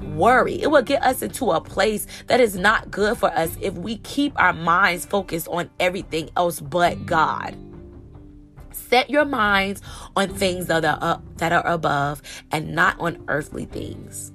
worry. 0.00 0.60
It 0.60 0.70
will 0.70 0.82
get 0.82 1.02
us 1.02 1.22
into 1.22 1.50
a 1.50 1.60
place 1.60 2.06
that 2.26 2.40
is 2.40 2.56
not 2.56 2.90
good 2.90 3.16
for 3.16 3.30
us 3.30 3.56
if 3.60 3.74
we 3.74 3.98
keep 3.98 4.32
our 4.40 4.52
minds 4.52 5.06
focused 5.06 5.48
on 5.48 5.70
everything 5.78 6.30
else 6.36 6.60
but 6.60 7.06
God. 7.06 7.56
Set 8.72 9.08
your 9.08 9.24
minds 9.24 9.80
on 10.16 10.34
things 10.34 10.66
that 10.66 10.84
are 10.84 10.98
up, 11.00 11.22
that 11.38 11.52
are 11.52 11.66
above 11.66 12.22
and 12.50 12.74
not 12.74 12.98
on 13.00 13.22
earthly 13.28 13.64
things. 13.66 14.32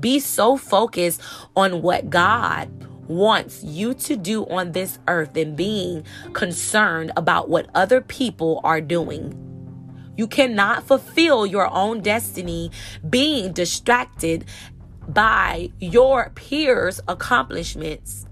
Be 0.00 0.18
so 0.18 0.56
focused 0.56 1.22
on 1.54 1.82
what 1.82 2.10
God 2.10 2.70
wants 3.08 3.62
you 3.62 3.94
to 3.94 4.16
do 4.16 4.46
on 4.46 4.72
this 4.72 4.98
earth 5.08 5.36
and 5.36 5.54
being 5.54 6.04
concerned 6.32 7.12
about 7.16 7.48
what 7.48 7.68
other 7.74 8.00
people 8.00 8.60
are 8.64 8.80
doing 8.80 9.53
you 10.16 10.26
cannot 10.26 10.86
fulfill 10.86 11.46
your 11.46 11.72
own 11.72 12.00
destiny 12.00 12.70
being 13.08 13.52
distracted 13.52 14.44
by 15.08 15.70
your 15.80 16.30
peers' 16.34 17.00
accomplishments. 17.08 18.26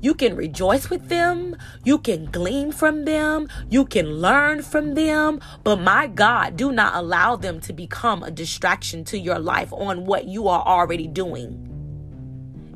You 0.00 0.14
can 0.14 0.36
rejoice 0.36 0.90
with 0.90 1.08
them. 1.08 1.56
You 1.84 1.98
can 1.98 2.26
glean 2.26 2.70
from 2.70 3.04
them. 3.04 3.48
You 3.68 3.84
can 3.84 4.20
learn 4.20 4.62
from 4.62 4.94
them. 4.94 5.40
But 5.64 5.80
my 5.80 6.06
God, 6.06 6.56
do 6.56 6.70
not 6.70 6.94
allow 6.94 7.34
them 7.34 7.60
to 7.62 7.72
become 7.72 8.22
a 8.22 8.30
distraction 8.30 9.04
to 9.06 9.18
your 9.18 9.38
life 9.38 9.72
on 9.72 10.06
what 10.06 10.26
you 10.26 10.46
are 10.46 10.64
already 10.64 11.08
doing 11.08 11.64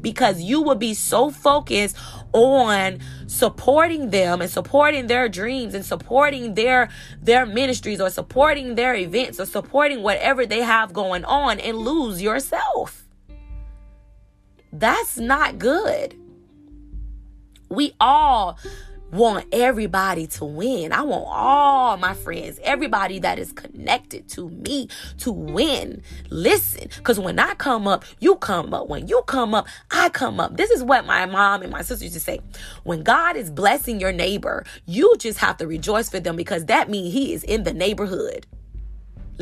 because 0.02 0.42
you 0.42 0.60
will 0.60 0.74
be 0.74 0.92
so 0.92 1.30
focused 1.30 1.96
on 2.32 2.98
supporting 3.26 4.10
them 4.10 4.40
and 4.40 4.50
supporting 4.50 5.06
their 5.06 5.28
dreams 5.28 5.74
and 5.74 5.84
supporting 5.84 6.54
their 6.54 6.88
their 7.20 7.46
ministries 7.46 8.00
or 8.00 8.10
supporting 8.10 8.74
their 8.74 8.94
events 8.94 9.38
or 9.38 9.46
supporting 9.46 10.02
whatever 10.02 10.46
they 10.46 10.60
have 10.60 10.92
going 10.92 11.24
on 11.24 11.60
and 11.60 11.78
lose 11.78 12.22
yourself. 12.22 13.04
That's 14.72 15.18
not 15.18 15.58
good. 15.58 16.16
We 17.68 17.94
all 18.00 18.58
want 19.12 19.46
everybody 19.52 20.26
to 20.26 20.44
win. 20.44 20.92
I 20.92 21.02
want 21.02 21.26
all 21.28 21.96
my 21.98 22.14
friends, 22.14 22.58
everybody 22.62 23.18
that 23.20 23.38
is 23.38 23.52
connected 23.52 24.28
to 24.30 24.48
me 24.48 24.88
to 25.18 25.30
win. 25.30 26.02
Listen, 26.30 26.88
because 26.96 27.20
when 27.20 27.38
I 27.38 27.54
come 27.54 27.86
up, 27.86 28.04
you 28.20 28.36
come 28.36 28.72
up. 28.74 28.88
When 28.88 29.06
you 29.06 29.22
come 29.26 29.54
up, 29.54 29.68
I 29.90 30.08
come 30.08 30.40
up. 30.40 30.56
This 30.56 30.70
is 30.70 30.82
what 30.82 31.06
my 31.06 31.26
mom 31.26 31.62
and 31.62 31.70
my 31.70 31.82
sister 31.82 32.04
used 32.04 32.14
to 32.14 32.20
say. 32.20 32.40
When 32.84 33.02
God 33.02 33.36
is 33.36 33.50
blessing 33.50 34.00
your 34.00 34.12
neighbor, 34.12 34.64
you 34.86 35.14
just 35.18 35.38
have 35.38 35.58
to 35.58 35.66
rejoice 35.66 36.08
for 36.08 36.20
them 36.20 36.36
because 36.36 36.66
that 36.66 36.88
means 36.88 37.12
he 37.12 37.34
is 37.34 37.44
in 37.44 37.64
the 37.64 37.74
neighborhood. 37.74 38.46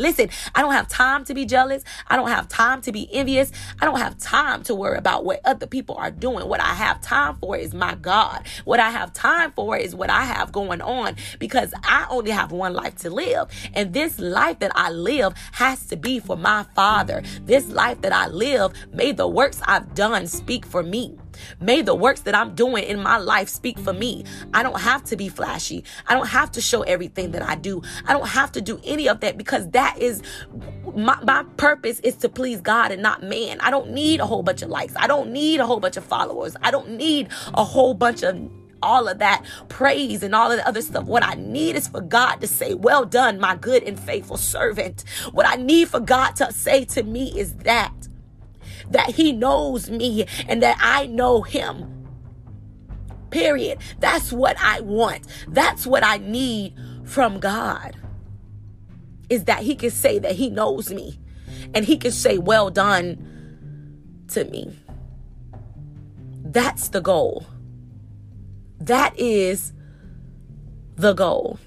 Listen, 0.01 0.31
I 0.55 0.63
don't 0.63 0.73
have 0.73 0.89
time 0.89 1.27
to 1.27 1.35
be 1.35 1.45
jealous. 1.45 1.85
I 2.09 2.17
don't 2.17 2.31
have 2.31 2.49
time 2.49 2.81
to 2.83 2.93
be 2.93 3.07
envious. 3.13 3.53
I 3.81 3.85
don't 3.85 3.99
have 3.99 4.17
time 4.17 4.63
to 4.65 4.75
worry 4.75 4.97
about 4.97 5.27
what 5.27 5.41
other 5.45 5.67
people 5.67 5.95
are 5.97 6.11
doing. 6.11 6.49
What 6.49 6.61
I 6.61 6.73
have 6.73 7.03
time 7.03 7.37
for 7.37 7.55
is 7.55 7.75
my 7.75 7.95
God. 7.97 8.47
What 8.65 8.81
I 8.81 8.89
have 8.89 9.13
time 9.13 9.53
for 9.53 9.77
is 9.77 9.95
what 9.95 10.09
I 10.09 10.25
have 10.25 10.53
going 10.53 10.81
on 10.81 11.17
because 11.39 11.75
I 11.85 12.07
only 12.09 12.31
have 12.31 12.51
one 12.51 12.73
life 12.73 12.97
to 12.97 13.11
live. 13.11 13.51
And 13.75 13.93
this 13.93 14.19
life 14.19 14.61
that 14.61 14.73
I 14.75 14.91
live 14.91 15.35
has 15.53 15.87
to 15.89 15.97
be 15.97 16.19
for 16.19 16.37
my 16.37 16.65
Father. 16.75 17.23
This 17.43 17.69
life 17.69 18.01
that 18.01 18.13
I 18.13 18.27
live, 18.29 18.73
may 18.95 19.13
the 19.13 19.29
works 19.29 19.61
I've 19.67 19.95
done 19.95 20.27
speak 20.27 20.65
for 20.65 20.83
me. 20.83 21.20
May 21.61 21.83
the 21.83 21.95
works 21.95 22.21
that 22.23 22.35
I'm 22.35 22.55
doing 22.55 22.85
in 22.85 23.01
my 23.03 23.19
life 23.19 23.49
speak 23.49 23.79
for 23.79 23.93
me. 23.93 24.25
I 24.55 24.63
don't 24.63 24.81
have 24.81 25.05
to 25.05 25.17
be 25.17 25.29
flashy. 25.29 25.85
I 26.07 26.15
don't 26.15 26.29
have 26.29 26.51
to 26.53 26.61
show 26.61 26.83
everything 26.83 27.33
that 27.33 27.43
I 27.43 27.55
do. 27.55 27.83
I 28.07 28.13
don't 28.13 28.29
have 28.29 28.53
to 28.53 28.61
do 28.61 28.81
any 28.85 29.09
of 29.09 29.21
that 29.21 29.37
because 29.37 29.69
that 29.71 29.99
is 29.99 30.23
my, 30.95 31.19
my 31.23 31.45
purpose 31.57 32.01
is 32.01 32.17
to 32.17 32.29
please 32.29 32.61
God 32.61 32.93
and 32.93 33.03
not 33.03 33.23
man. 33.23 33.61
I 33.61 33.71
don't 33.71 33.91
need 33.91 34.21
a 34.21 34.27
whole 34.27 34.43
bunch 34.43 34.63
of 34.63 34.71
likes. 34.71 34.95
I 34.97 35.07
don't 35.07 35.31
need 35.31 35.61
a 35.61 35.67
whole 35.67 35.81
bunch 35.81 35.97
of 35.97 36.05
followers. 36.05 36.57
I 36.63 36.71
don't 36.71 36.91
need 36.91 37.29
a 37.55 37.65
whole 37.65 37.95
bunch 37.95 38.23
of 38.23 38.51
all 38.83 39.09
of 39.09 39.19
that 39.19 39.45
praise 39.69 40.23
and 40.23 40.35
all 40.35 40.51
of 40.51 40.59
the 40.59 40.67
other 40.67 40.83
stuff. 40.83 41.05
What 41.05 41.25
I 41.25 41.35
need 41.35 41.77
is 41.77 41.89
for 41.89 42.01
God 42.01 42.37
to 42.37 42.47
say, 42.47 42.75
Well 42.75 43.05
done, 43.05 43.39
my 43.39 43.57
good 43.57 43.83
and 43.83 43.99
faithful 43.99 44.37
servant. 44.37 45.05
What 45.33 45.47
I 45.47 45.57
need 45.57 45.89
for 45.89 46.01
God 46.01 46.33
to 46.37 46.53
say 46.53 46.85
to 46.87 47.03
me 47.03 47.39
is 47.39 47.55
that 47.57 47.93
that 48.91 49.11
He 49.11 49.33
knows 49.33 49.91
me 49.91 50.27
and 50.49 50.63
that 50.63 50.77
I 50.81 51.07
know 51.07 51.43
Him. 51.43 51.97
Period. 53.31 53.79
That's 54.01 54.33
what 54.33 54.57
I 54.61 54.81
want. 54.81 55.27
That's 55.49 55.87
what 55.87 56.05
I 56.05 56.19
need 56.19 56.75
from 57.05 57.41
God. 57.41 57.97
Is 59.29 59.45
that 59.45 59.61
He 59.61 59.75
can 59.77 59.91
say 59.91 60.19
that 60.19 60.33
He 60.33 60.51
knows 60.51 60.93
me 60.93 61.19
and 61.75 61.85
He 61.85 61.97
can 61.97 62.13
say, 62.13 62.39
Well 62.39 62.71
done 62.71 64.25
to 64.29 64.45
me. 64.45 64.77
That's 66.43 66.89
the 66.89 67.01
goal. 67.01 67.47
That 68.81 69.19
is 69.19 69.73
the 70.97 71.13
goal. 71.13 71.59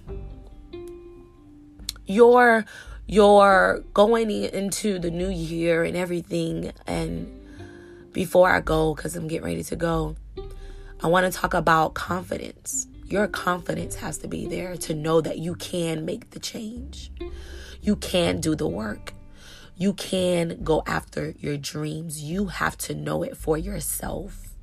Your 2.05 2.65
your 3.07 3.83
going 3.93 4.31
into 4.31 4.99
the 4.99 5.11
new 5.11 5.29
year 5.29 5.83
and 5.83 5.95
everything 5.97 6.71
and 6.87 7.39
before 8.11 8.49
I 8.49 8.61
go 8.61 8.93
cuz 8.95 9.15
I'm 9.15 9.27
getting 9.27 9.45
ready 9.45 9.63
to 9.63 9.75
go, 9.75 10.15
I 11.01 11.07
want 11.07 11.31
to 11.31 11.37
talk 11.37 11.53
about 11.53 11.95
confidence. 11.95 12.87
Your 13.05 13.27
confidence 13.27 13.95
has 13.95 14.17
to 14.19 14.27
be 14.27 14.45
there 14.45 14.77
to 14.77 14.93
know 14.93 15.19
that 15.21 15.39
you 15.39 15.55
can 15.55 16.05
make 16.05 16.31
the 16.31 16.39
change. 16.39 17.11
You 17.81 17.95
can 17.97 18.39
do 18.39 18.55
the 18.55 18.67
work. 18.67 19.13
You 19.75 19.93
can 19.93 20.63
go 20.63 20.83
after 20.87 21.33
your 21.39 21.57
dreams. 21.57 22.23
You 22.23 22.45
have 22.45 22.77
to 22.79 22.95
know 22.95 23.23
it 23.23 23.35
for 23.35 23.57
yourself. 23.57 24.55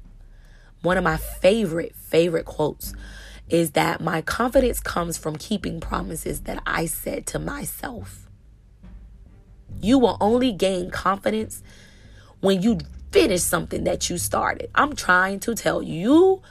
One 0.83 0.97
of 0.97 1.05
my 1.05 1.19
favorite, 1.19 1.95
favorite 1.95 2.47
quotes 2.47 2.95
is 3.51 3.73
that 3.73 4.01
my 4.01 4.23
confidence 4.23 4.81
comes 4.81 5.19
from 5.19 5.37
keeping 5.37 5.81
promises 5.81 6.43
that 6.43 6.63
I 6.65 6.87
said 6.87 7.27
to 7.27 7.39
myself. 7.39 8.30
You 9.81 9.99
will 9.99 10.17
only 10.21 10.53
gain 10.53 10.91
confidence 10.91 11.63
when 12.41 12.63
you 12.63 12.79
finish 13.13 13.43
something 13.43 13.85
that 13.85 14.09
you 14.09 14.19
started. 14.19 14.71
I'm 14.75 14.95
trying 14.95 15.41
to 15.41 15.55
tell 15.55 15.83
you. 15.83 16.43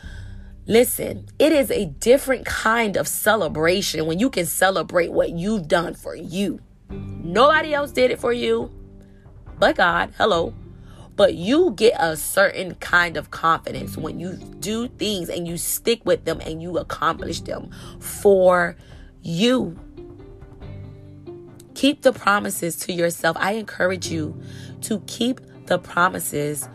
Listen, 0.65 1.27
it 1.39 1.51
is 1.51 1.71
a 1.71 1.85
different 1.85 2.45
kind 2.45 2.95
of 2.95 3.07
celebration 3.07 4.05
when 4.05 4.19
you 4.19 4.29
can 4.29 4.45
celebrate 4.45 5.11
what 5.11 5.31
you've 5.31 5.67
done 5.67 5.95
for 5.95 6.15
you. 6.15 6.59
Nobody 6.91 7.73
else 7.73 7.91
did 7.91 8.11
it 8.11 8.19
for 8.19 8.31
you 8.31 8.71
but 9.57 9.75
God. 9.75 10.13
Hello 10.17 10.53
but 11.19 11.35
you 11.35 11.71
get 11.71 11.93
a 11.99 12.15
certain 12.15 12.75
kind 12.75 13.17
of 13.17 13.29
confidence 13.29 13.97
when 13.97 14.21
you 14.21 14.35
do 14.61 14.87
things 14.87 15.27
and 15.27 15.45
you 15.45 15.57
stick 15.57 15.99
with 16.05 16.23
them 16.23 16.39
and 16.45 16.61
you 16.61 16.77
accomplish 16.77 17.41
them 17.41 17.69
for 17.99 18.77
you. 19.21 19.77
Keep 21.79 22.01
the 22.01 22.11
promises 22.11 22.75
to 22.75 22.91
yourself. 22.91 23.37
I 23.39 23.53
encourage 23.53 24.09
you 24.09 24.37
to 24.81 24.99
keep 25.07 25.39
the 25.67 25.79
promises 25.79 26.67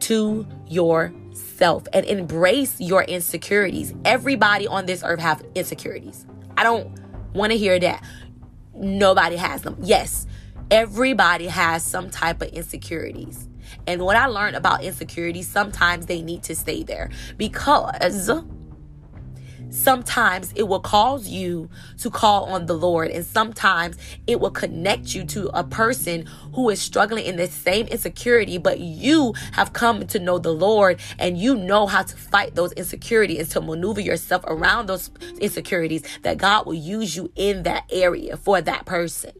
to 0.00 0.46
yourself 0.68 1.84
and 1.94 2.04
embrace 2.04 2.78
your 2.78 3.02
insecurities. 3.04 3.94
Everybody 4.04 4.66
on 4.66 4.84
this 4.84 5.02
earth 5.02 5.20
have 5.20 5.42
insecurities. 5.54 6.26
I 6.58 6.62
don't 6.62 6.90
want 7.32 7.52
to 7.52 7.56
hear 7.56 7.80
that. 7.80 8.04
Nobody 8.74 9.36
has 9.36 9.62
them. 9.62 9.78
Yes, 9.80 10.26
everybody 10.70 11.46
has 11.46 11.82
some 11.82 12.10
type 12.10 12.42
of 12.42 12.48
insecurities. 12.48 13.48
And 13.86 14.02
what 14.02 14.16
I 14.16 14.26
learned 14.26 14.56
about 14.56 14.84
insecurities, 14.84 15.48
sometimes 15.48 16.04
they 16.04 16.20
need 16.20 16.42
to 16.42 16.54
stay 16.54 16.82
there 16.82 17.08
because 17.38 18.28
sometimes 19.70 20.52
it 20.54 20.64
will 20.64 20.80
cause 20.80 21.28
you 21.28 21.68
to 21.98 22.10
call 22.10 22.44
on 22.44 22.66
the 22.66 22.74
Lord, 22.74 23.10
and 23.10 23.24
sometimes 23.24 23.96
it 24.26 24.40
will 24.40 24.50
connect 24.50 25.14
you 25.14 25.24
to 25.26 25.48
a 25.56 25.64
person 25.64 26.26
who 26.54 26.68
is 26.68 26.80
struggling 26.80 27.24
in 27.24 27.36
the 27.36 27.46
same 27.46 27.86
insecurity, 27.86 28.58
but 28.58 28.80
you 28.80 29.34
have 29.52 29.72
come 29.72 30.06
to 30.08 30.18
know 30.18 30.38
the 30.38 30.52
Lord 30.52 31.00
and 31.18 31.38
you 31.38 31.54
know 31.54 31.86
how 31.86 32.02
to 32.02 32.16
fight 32.16 32.54
those 32.54 32.72
insecurities 32.72 33.38
and 33.38 33.50
to 33.50 33.60
maneuver 33.60 34.00
yourself 34.00 34.44
around 34.46 34.88
those 34.88 35.10
insecurities 35.40 36.02
that 36.22 36.38
God 36.38 36.66
will 36.66 36.74
use 36.74 37.16
you 37.16 37.30
in 37.36 37.62
that 37.62 37.84
area 37.90 38.36
for 38.36 38.60
that 38.60 38.86
person. 38.86 39.32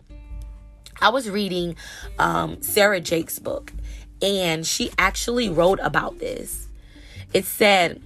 I 1.01 1.09
was 1.09 1.31
reading 1.31 1.77
um, 2.19 2.61
Sarah 2.63 3.01
Jakes' 3.01 3.39
book, 3.39 3.73
and 4.23 4.67
she 4.67 4.91
actually 4.99 5.49
wrote 5.49 5.81
about 5.83 6.19
this. 6.19 6.69
It 7.33 7.47
said, 7.47 8.03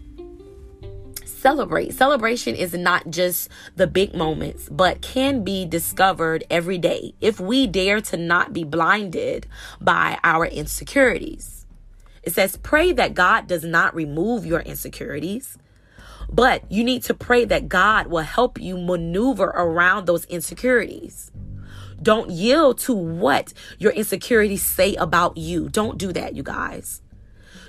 Celebrate. 1.44 1.92
Celebration 1.92 2.54
is 2.54 2.72
not 2.72 3.10
just 3.10 3.50
the 3.76 3.86
big 3.86 4.14
moments, 4.14 4.66
but 4.70 5.02
can 5.02 5.44
be 5.44 5.66
discovered 5.66 6.42
every 6.48 6.78
day 6.78 7.12
if 7.20 7.38
we 7.38 7.66
dare 7.66 8.00
to 8.00 8.16
not 8.16 8.54
be 8.54 8.64
blinded 8.64 9.46
by 9.78 10.18
our 10.24 10.46
insecurities. 10.46 11.66
It 12.22 12.32
says, 12.32 12.56
Pray 12.56 12.94
that 12.94 13.12
God 13.12 13.46
does 13.46 13.62
not 13.62 13.94
remove 13.94 14.46
your 14.46 14.60
insecurities, 14.60 15.58
but 16.32 16.62
you 16.72 16.82
need 16.82 17.02
to 17.02 17.12
pray 17.12 17.44
that 17.44 17.68
God 17.68 18.06
will 18.06 18.22
help 18.22 18.58
you 18.58 18.78
maneuver 18.78 19.44
around 19.44 20.06
those 20.06 20.24
insecurities. 20.24 21.30
Don't 22.02 22.30
yield 22.30 22.78
to 22.78 22.94
what 22.94 23.52
your 23.78 23.92
insecurities 23.92 24.62
say 24.62 24.94
about 24.94 25.36
you. 25.36 25.68
Don't 25.68 25.98
do 25.98 26.10
that, 26.14 26.34
you 26.34 26.42
guys. 26.42 27.02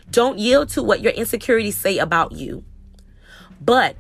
Don't 0.10 0.40
yield 0.40 0.70
to 0.70 0.82
what 0.82 1.02
your 1.02 1.12
insecurities 1.12 1.76
say 1.76 1.98
about 1.98 2.32
you, 2.32 2.64
but 3.62 3.96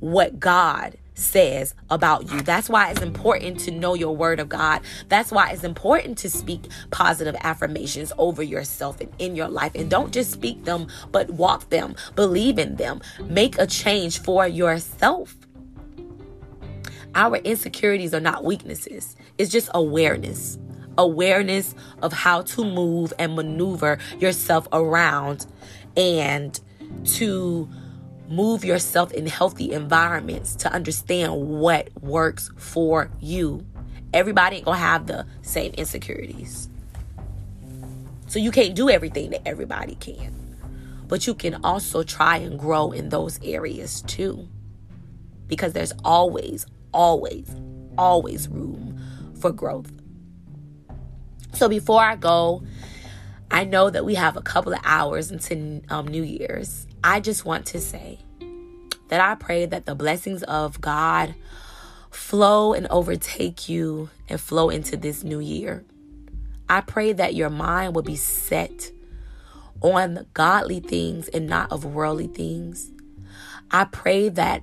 what 0.00 0.38
God 0.38 0.96
says 1.18 1.74
about 1.90 2.30
you. 2.30 2.40
That's 2.40 2.68
why 2.68 2.90
it's 2.90 3.02
important 3.02 3.58
to 3.60 3.70
know 3.70 3.94
your 3.94 4.14
word 4.14 4.40
of 4.40 4.48
God. 4.48 4.80
That's 5.08 5.32
why 5.32 5.50
it's 5.50 5.64
important 5.64 6.16
to 6.18 6.30
speak 6.30 6.68
positive 6.90 7.36
affirmations 7.42 8.12
over 8.18 8.42
yourself 8.42 9.00
and 9.00 9.12
in 9.18 9.36
your 9.36 9.48
life. 9.48 9.72
And 9.74 9.90
don't 9.90 10.12
just 10.12 10.30
speak 10.30 10.64
them, 10.64 10.86
but 11.10 11.30
walk 11.30 11.68
them, 11.70 11.96
believe 12.14 12.58
in 12.58 12.76
them, 12.76 13.00
make 13.24 13.58
a 13.58 13.66
change 13.66 14.20
for 14.22 14.46
yourself. 14.46 15.36
Our 17.14 17.36
insecurities 17.38 18.14
are 18.14 18.20
not 18.20 18.44
weaknesses, 18.44 19.16
it's 19.38 19.50
just 19.50 19.70
awareness. 19.74 20.58
Awareness 20.96 21.76
of 22.02 22.12
how 22.12 22.42
to 22.42 22.64
move 22.64 23.12
and 23.20 23.36
maneuver 23.36 23.98
yourself 24.18 24.66
around 24.72 25.46
and 25.96 26.58
to 27.04 27.68
move 28.28 28.64
yourself 28.64 29.12
in 29.12 29.26
healthy 29.26 29.72
environments 29.72 30.54
to 30.56 30.72
understand 30.72 31.34
what 31.34 31.88
works 32.02 32.50
for 32.56 33.10
you. 33.20 33.64
Everybody 34.12 34.56
ain't 34.56 34.64
gonna 34.64 34.78
have 34.78 35.06
the 35.06 35.26
same 35.42 35.72
insecurities. 35.72 36.68
So 38.26 38.38
you 38.38 38.50
can't 38.50 38.74
do 38.74 38.90
everything 38.90 39.30
that 39.30 39.46
everybody 39.46 39.94
can. 39.96 40.34
But 41.08 41.26
you 41.26 41.34
can 41.34 41.64
also 41.64 42.02
try 42.02 42.36
and 42.36 42.58
grow 42.58 42.92
in 42.92 43.08
those 43.08 43.40
areas 43.42 44.02
too. 44.02 44.46
Because 45.46 45.72
there's 45.72 45.94
always, 46.04 46.66
always, 46.92 47.50
always 47.96 48.48
room 48.48 49.00
for 49.40 49.50
growth. 49.50 49.90
So 51.54 51.68
before 51.68 52.02
I 52.02 52.16
go, 52.16 52.62
I 53.50 53.64
know 53.64 53.88
that 53.88 54.04
we 54.04 54.14
have 54.14 54.36
a 54.36 54.42
couple 54.42 54.74
of 54.74 54.80
hours 54.84 55.30
into 55.30 55.80
um, 55.88 56.06
New 56.06 56.22
Year's. 56.22 56.86
I 57.02 57.20
just 57.20 57.44
want 57.44 57.66
to 57.66 57.80
say 57.80 58.18
that 59.08 59.20
I 59.20 59.34
pray 59.34 59.66
that 59.66 59.86
the 59.86 59.94
blessings 59.94 60.42
of 60.44 60.80
God 60.80 61.34
flow 62.10 62.72
and 62.72 62.86
overtake 62.88 63.68
you 63.68 64.10
and 64.28 64.40
flow 64.40 64.68
into 64.70 64.96
this 64.96 65.22
new 65.24 65.40
year. 65.40 65.84
I 66.68 66.80
pray 66.80 67.12
that 67.12 67.34
your 67.34 67.50
mind 67.50 67.94
will 67.94 68.02
be 68.02 68.16
set 68.16 68.90
on 69.80 70.26
godly 70.34 70.80
things 70.80 71.28
and 71.28 71.46
not 71.46 71.70
of 71.70 71.84
worldly 71.84 72.26
things. 72.26 72.90
I 73.70 73.84
pray 73.84 74.28
that 74.30 74.62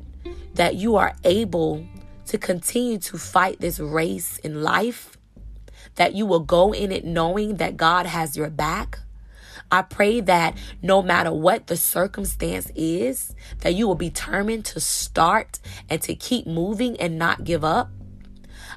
that 0.55 0.75
you 0.75 0.95
are 0.95 1.15
able 1.23 1.85
to 2.27 2.37
continue 2.37 2.97
to 2.97 3.17
fight 3.17 3.59
this 3.59 3.79
race 3.79 4.37
in 4.39 4.63
life, 4.63 5.17
that 5.95 6.15
you 6.15 6.25
will 6.25 6.39
go 6.39 6.73
in 6.73 6.91
it 6.91 7.05
knowing 7.05 7.55
that 7.57 7.77
God 7.77 8.05
has 8.05 8.37
your 8.37 8.49
back. 8.49 8.99
I 9.75 9.81
pray 9.81 10.21
that 10.21 10.55
no 10.81 11.01
matter 11.01 11.33
what 11.33 11.67
the 11.67 11.75
circumstance 11.75 12.71
is, 12.75 13.35
that 13.59 13.75
you 13.75 13.89
will 13.89 13.95
be 13.95 14.07
determined 14.07 14.63
to 14.67 14.79
start 14.79 15.59
and 15.89 16.01
to 16.03 16.15
keep 16.15 16.47
moving 16.47 16.97
and 16.97 17.19
not 17.19 17.43
give 17.43 17.65
up. 17.65 17.89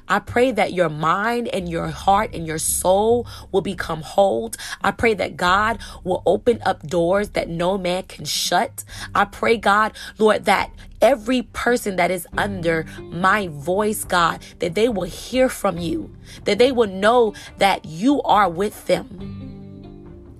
I 0.09 0.19
pray 0.19 0.51
that 0.51 0.73
your 0.73 0.89
mind 0.89 1.47
and 1.47 1.69
your 1.69 1.87
heart 1.87 2.31
and 2.33 2.45
your 2.45 2.57
soul 2.57 3.25
will 3.53 3.61
become 3.61 4.01
whole. 4.01 4.51
I 4.81 4.91
pray 4.91 5.13
that 5.13 5.37
God 5.37 5.79
will 6.03 6.21
open 6.25 6.61
up 6.65 6.85
doors 6.85 7.29
that 7.29 7.47
no 7.47 7.77
man 7.77 8.03
can 8.03 8.25
shut. 8.25 8.83
I 9.15 9.23
pray, 9.23 9.55
God, 9.55 9.93
Lord, 10.17 10.43
that 10.45 10.69
every 11.01 11.43
person 11.43 11.95
that 11.95 12.11
is 12.11 12.27
under 12.37 12.83
my 12.99 13.47
voice, 13.47 14.03
God, 14.03 14.41
that 14.59 14.75
they 14.75 14.89
will 14.89 15.03
hear 15.03 15.47
from 15.47 15.77
you, 15.77 16.13
that 16.43 16.59
they 16.59 16.73
will 16.73 16.89
know 16.89 17.33
that 17.57 17.85
you 17.85 18.21
are 18.23 18.49
with 18.49 18.87
them 18.87 19.58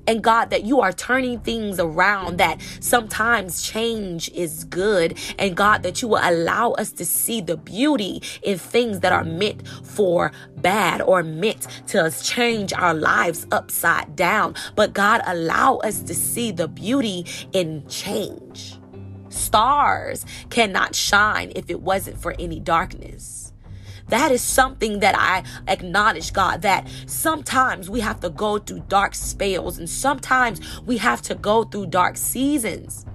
And 0.10 0.24
God, 0.24 0.50
that 0.50 0.64
you 0.64 0.82
are 0.82 0.92
turning 0.92 1.40
things 1.40 1.80
around, 1.80 2.40
that 2.40 2.60
sometimes 2.80 3.62
change 3.62 4.28
is 4.32 4.64
good. 4.64 5.20
And 5.38 5.56
God, 5.56 5.84
that 5.84 6.02
you 6.02 6.08
will 6.08 6.22
allow 6.24 6.72
us 6.72 6.92
to 6.94 7.06
see 7.06 7.42
the 7.42 7.58
beauty 7.58 8.24
in 8.42 8.58
things 8.58 9.02
that 9.02 9.12
are 9.12 9.24
meant 9.24 9.68
for 9.68 10.32
bad 10.58 11.00
or 11.04 11.22
meant 11.22 11.68
to 11.90 12.12
change 12.24 12.74
our 12.74 12.96
lives 12.96 13.46
upside 13.52 14.16
down. 14.16 14.56
But 14.76 14.94
God, 14.94 15.22
allow 15.28 15.76
us 15.78 16.02
to 16.02 16.16
see 16.16 16.52
the 16.52 16.68
beauty 16.68 17.28
in 17.54 17.88
change. 17.88 18.80
Stars 19.30 20.26
cannot 20.50 20.96
shine 20.96 21.52
if 21.56 21.70
it 21.70 21.82
wasn't 21.82 22.20
for 22.20 22.34
any 22.40 22.60
darkness. 22.60 23.39
That 24.10 24.32
is 24.32 24.42
something 24.42 25.00
that 25.00 25.16
I 25.18 25.44
acknowledge, 25.68 26.34
God, 26.34 26.62
that 26.64 26.88
sometimes 27.06 27.90
we 27.90 28.00
have 28.02 28.20
to 28.22 28.30
go 28.30 28.58
through 28.58 28.84
dark 28.88 29.16
spells 29.16 29.78
and 29.78 29.90
sometimes 29.90 30.82
we 30.82 30.98
have 30.98 31.22
to 31.24 31.36
go 31.36 31.64
through 31.64 31.88
dark 31.88 32.18
seasons. 32.18 33.06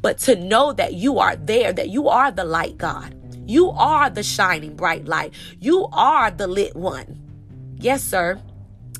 But 0.00 0.18
to 0.18 0.36
know 0.36 0.72
that 0.72 0.94
you 0.94 1.18
are 1.18 1.34
there, 1.36 1.72
that 1.72 1.88
you 1.88 2.08
are 2.08 2.30
the 2.30 2.44
light, 2.44 2.78
God. 2.78 3.14
You 3.46 3.70
are 3.70 4.10
the 4.10 4.22
shining 4.22 4.76
bright 4.76 5.06
light. 5.06 5.34
You 5.58 5.88
are 5.92 6.30
the 6.30 6.46
lit 6.46 6.76
one. 6.76 7.18
Yes, 7.76 8.04
sir. 8.04 8.40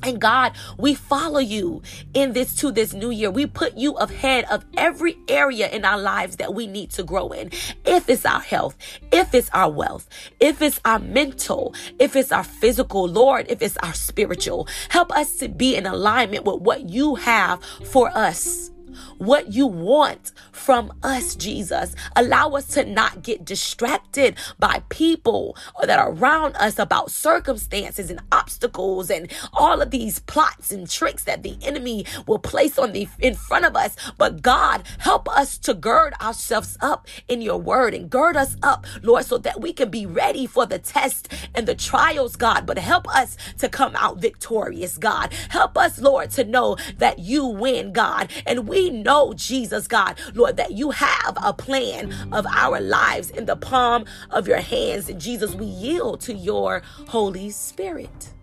And 0.03 0.19
God, 0.19 0.53
we 0.77 0.93
follow 0.93 1.39
you 1.39 1.81
in 2.13 2.33
this 2.33 2.55
to 2.57 2.71
this 2.71 2.93
new 2.93 3.09
year. 3.11 3.31
We 3.31 3.45
put 3.45 3.77
you 3.77 3.93
ahead 3.93 4.45
of 4.45 4.65
every 4.77 5.17
area 5.27 5.69
in 5.69 5.85
our 5.85 5.97
lives 5.99 6.37
that 6.37 6.53
we 6.53 6.67
need 6.67 6.89
to 6.91 7.03
grow 7.03 7.29
in. 7.29 7.51
If 7.85 8.09
it's 8.09 8.25
our 8.25 8.39
health, 8.39 8.77
if 9.11 9.33
it's 9.33 9.49
our 9.53 9.69
wealth, 9.71 10.07
if 10.39 10.61
it's 10.61 10.79
our 10.85 10.99
mental, 10.99 11.73
if 11.99 12.15
it's 12.15 12.31
our 12.31 12.43
physical, 12.43 13.07
Lord, 13.07 13.47
if 13.49 13.61
it's 13.61 13.77
our 13.77 13.93
spiritual, 13.93 14.67
help 14.89 15.11
us 15.11 15.37
to 15.37 15.49
be 15.49 15.75
in 15.75 15.85
alignment 15.85 16.45
with 16.45 16.61
what 16.61 16.89
you 16.89 17.15
have 17.15 17.63
for 17.63 18.09
us 18.17 18.71
what 19.17 19.53
you 19.53 19.67
want 19.67 20.31
from 20.51 20.93
us, 21.03 21.35
Jesus. 21.35 21.95
Allow 22.15 22.51
us 22.51 22.67
to 22.69 22.85
not 22.85 23.23
get 23.23 23.45
distracted 23.45 24.35
by 24.59 24.83
people 24.89 25.55
that 25.83 25.99
are 25.99 26.11
around 26.11 26.55
us 26.57 26.79
about 26.79 27.11
circumstances 27.11 28.09
and 28.09 28.19
obstacles 28.31 29.09
and 29.09 29.31
all 29.53 29.81
of 29.81 29.91
these 29.91 30.19
plots 30.19 30.71
and 30.71 30.89
tricks 30.89 31.23
that 31.23 31.43
the 31.43 31.57
enemy 31.61 32.05
will 32.27 32.39
place 32.39 32.77
on 32.77 32.91
the 32.91 33.07
in 33.19 33.35
front 33.35 33.65
of 33.65 33.75
us. 33.75 33.95
But 34.17 34.41
God, 34.41 34.83
help 34.99 35.29
us 35.29 35.57
to 35.59 35.73
gird 35.73 36.13
ourselves 36.21 36.77
up 36.81 37.07
in 37.27 37.41
your 37.41 37.57
word 37.57 37.93
and 37.93 38.09
gird 38.09 38.35
us 38.35 38.55
up, 38.63 38.85
Lord, 39.01 39.25
so 39.25 39.37
that 39.39 39.61
we 39.61 39.73
can 39.73 39.89
be 39.89 40.05
ready 40.05 40.45
for 40.45 40.65
the 40.65 40.79
test 40.79 41.31
and 41.55 41.67
the 41.67 41.75
trials, 41.75 42.35
God. 42.35 42.65
But 42.65 42.77
help 42.77 43.07
us 43.15 43.37
to 43.59 43.69
come 43.69 43.95
out 43.95 44.19
victorious, 44.19 44.97
God. 44.97 45.33
Help 45.49 45.77
us, 45.77 45.99
Lord, 45.99 46.31
to 46.31 46.43
know 46.43 46.77
that 46.97 47.19
you 47.19 47.45
win, 47.45 47.93
God. 47.93 48.31
And 48.45 48.67
we 48.67 48.88
know, 48.89 49.33
Jesus, 49.33 49.87
God, 49.87 50.19
Lord, 50.33 50.57
that 50.57 50.71
you 50.71 50.91
have 50.91 51.37
a 51.41 51.53
plan 51.53 52.13
of 52.31 52.45
our 52.47 52.79
lives 52.79 53.29
in 53.31 53.45
the 53.45 53.55
palm 53.55 54.05
of 54.31 54.47
your 54.47 54.61
hands. 54.61 55.09
And 55.09 55.19
Jesus, 55.19 55.55
we 55.55 55.65
yield 55.65 56.21
to 56.21 56.33
your 56.33 56.81
Holy 57.07 57.49
Spirit. 57.49 58.33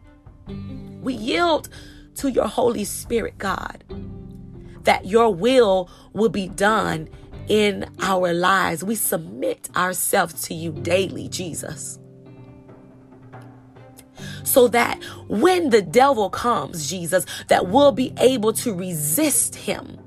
We 0.46 1.14
yield 1.14 1.68
to 2.16 2.30
your 2.30 2.48
Holy 2.48 2.84
Spirit, 2.84 3.38
God, 3.38 3.84
that 4.82 5.06
your 5.06 5.34
will 5.34 5.90
will 6.12 6.28
be 6.28 6.48
done 6.48 7.08
in 7.48 7.88
our 8.00 8.32
lives. 8.32 8.82
We 8.82 8.94
submit 8.94 9.68
ourselves 9.76 10.42
to 10.42 10.54
you 10.54 10.72
daily, 10.72 11.28
Jesus 11.28 11.98
so 14.46 14.68
that 14.68 15.02
when 15.28 15.70
the 15.70 15.82
devil 15.82 16.30
comes, 16.30 16.88
Jesus, 16.88 17.26
that 17.48 17.68
we'll 17.68 17.92
be 17.92 18.12
able 18.18 18.52
to 18.54 18.72
resist 18.72 19.54
him 19.54 19.98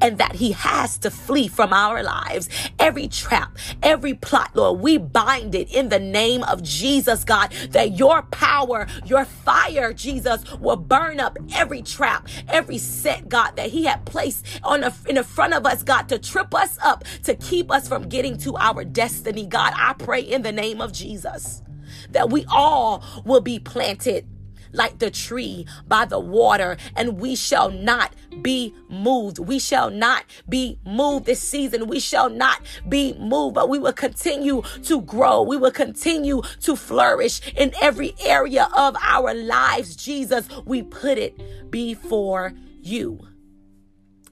and 0.00 0.18
that 0.18 0.36
he 0.36 0.52
has 0.52 0.98
to 0.98 1.10
flee 1.10 1.48
from 1.48 1.72
our 1.72 2.02
lives. 2.02 2.48
Every 2.78 3.08
trap, 3.08 3.56
every 3.82 4.14
plot, 4.14 4.50
Lord, 4.54 4.80
we 4.80 4.98
bind 4.98 5.54
it 5.54 5.72
in 5.72 5.88
the 5.88 5.98
name 5.98 6.42
of 6.44 6.62
Jesus, 6.62 7.24
God, 7.24 7.52
that 7.70 7.98
your 7.98 8.22
power, 8.22 8.86
your 9.04 9.24
fire, 9.24 9.92
Jesus, 9.92 10.44
will 10.58 10.76
burn 10.76 11.20
up 11.20 11.38
every 11.54 11.82
trap, 11.82 12.28
every 12.48 12.78
set, 12.78 13.28
God, 13.28 13.56
that 13.56 13.70
he 13.70 13.84
had 13.84 14.04
placed 14.06 14.46
on 14.62 14.80
the, 14.80 14.94
in 15.08 15.16
the 15.16 15.24
front 15.24 15.54
of 15.54 15.66
us, 15.66 15.82
God, 15.82 16.08
to 16.08 16.18
trip 16.18 16.54
us 16.54 16.78
up, 16.82 17.04
to 17.24 17.34
keep 17.34 17.70
us 17.70 17.88
from 17.88 18.08
getting 18.08 18.36
to 18.38 18.56
our 18.56 18.84
destiny, 18.84 19.46
God. 19.46 19.72
I 19.76 19.94
pray 19.94 20.20
in 20.20 20.42
the 20.42 20.52
name 20.52 20.80
of 20.80 20.92
Jesus 20.92 21.62
that 22.10 22.30
we 22.30 22.44
all 22.48 23.02
will 23.24 23.40
be 23.40 23.58
planted 23.58 24.26
like 24.72 24.98
the 24.98 25.10
tree 25.10 25.66
by 25.86 26.04
the 26.04 26.18
water, 26.18 26.76
and 26.94 27.20
we 27.20 27.34
shall 27.34 27.70
not 27.70 28.14
be 28.42 28.74
moved. 28.88 29.38
We 29.38 29.58
shall 29.58 29.90
not 29.90 30.24
be 30.48 30.78
moved 30.84 31.26
this 31.26 31.40
season. 31.40 31.86
We 31.86 32.00
shall 32.00 32.30
not 32.30 32.62
be 32.88 33.14
moved, 33.14 33.54
but 33.54 33.68
we 33.68 33.78
will 33.78 33.92
continue 33.92 34.62
to 34.84 35.00
grow. 35.02 35.42
We 35.42 35.56
will 35.56 35.70
continue 35.70 36.42
to 36.62 36.76
flourish 36.76 37.40
in 37.56 37.72
every 37.80 38.14
area 38.24 38.68
of 38.74 38.96
our 39.02 39.34
lives. 39.34 39.96
Jesus, 39.96 40.48
we 40.64 40.82
put 40.82 41.18
it 41.18 41.70
before 41.70 42.52
you. 42.80 43.26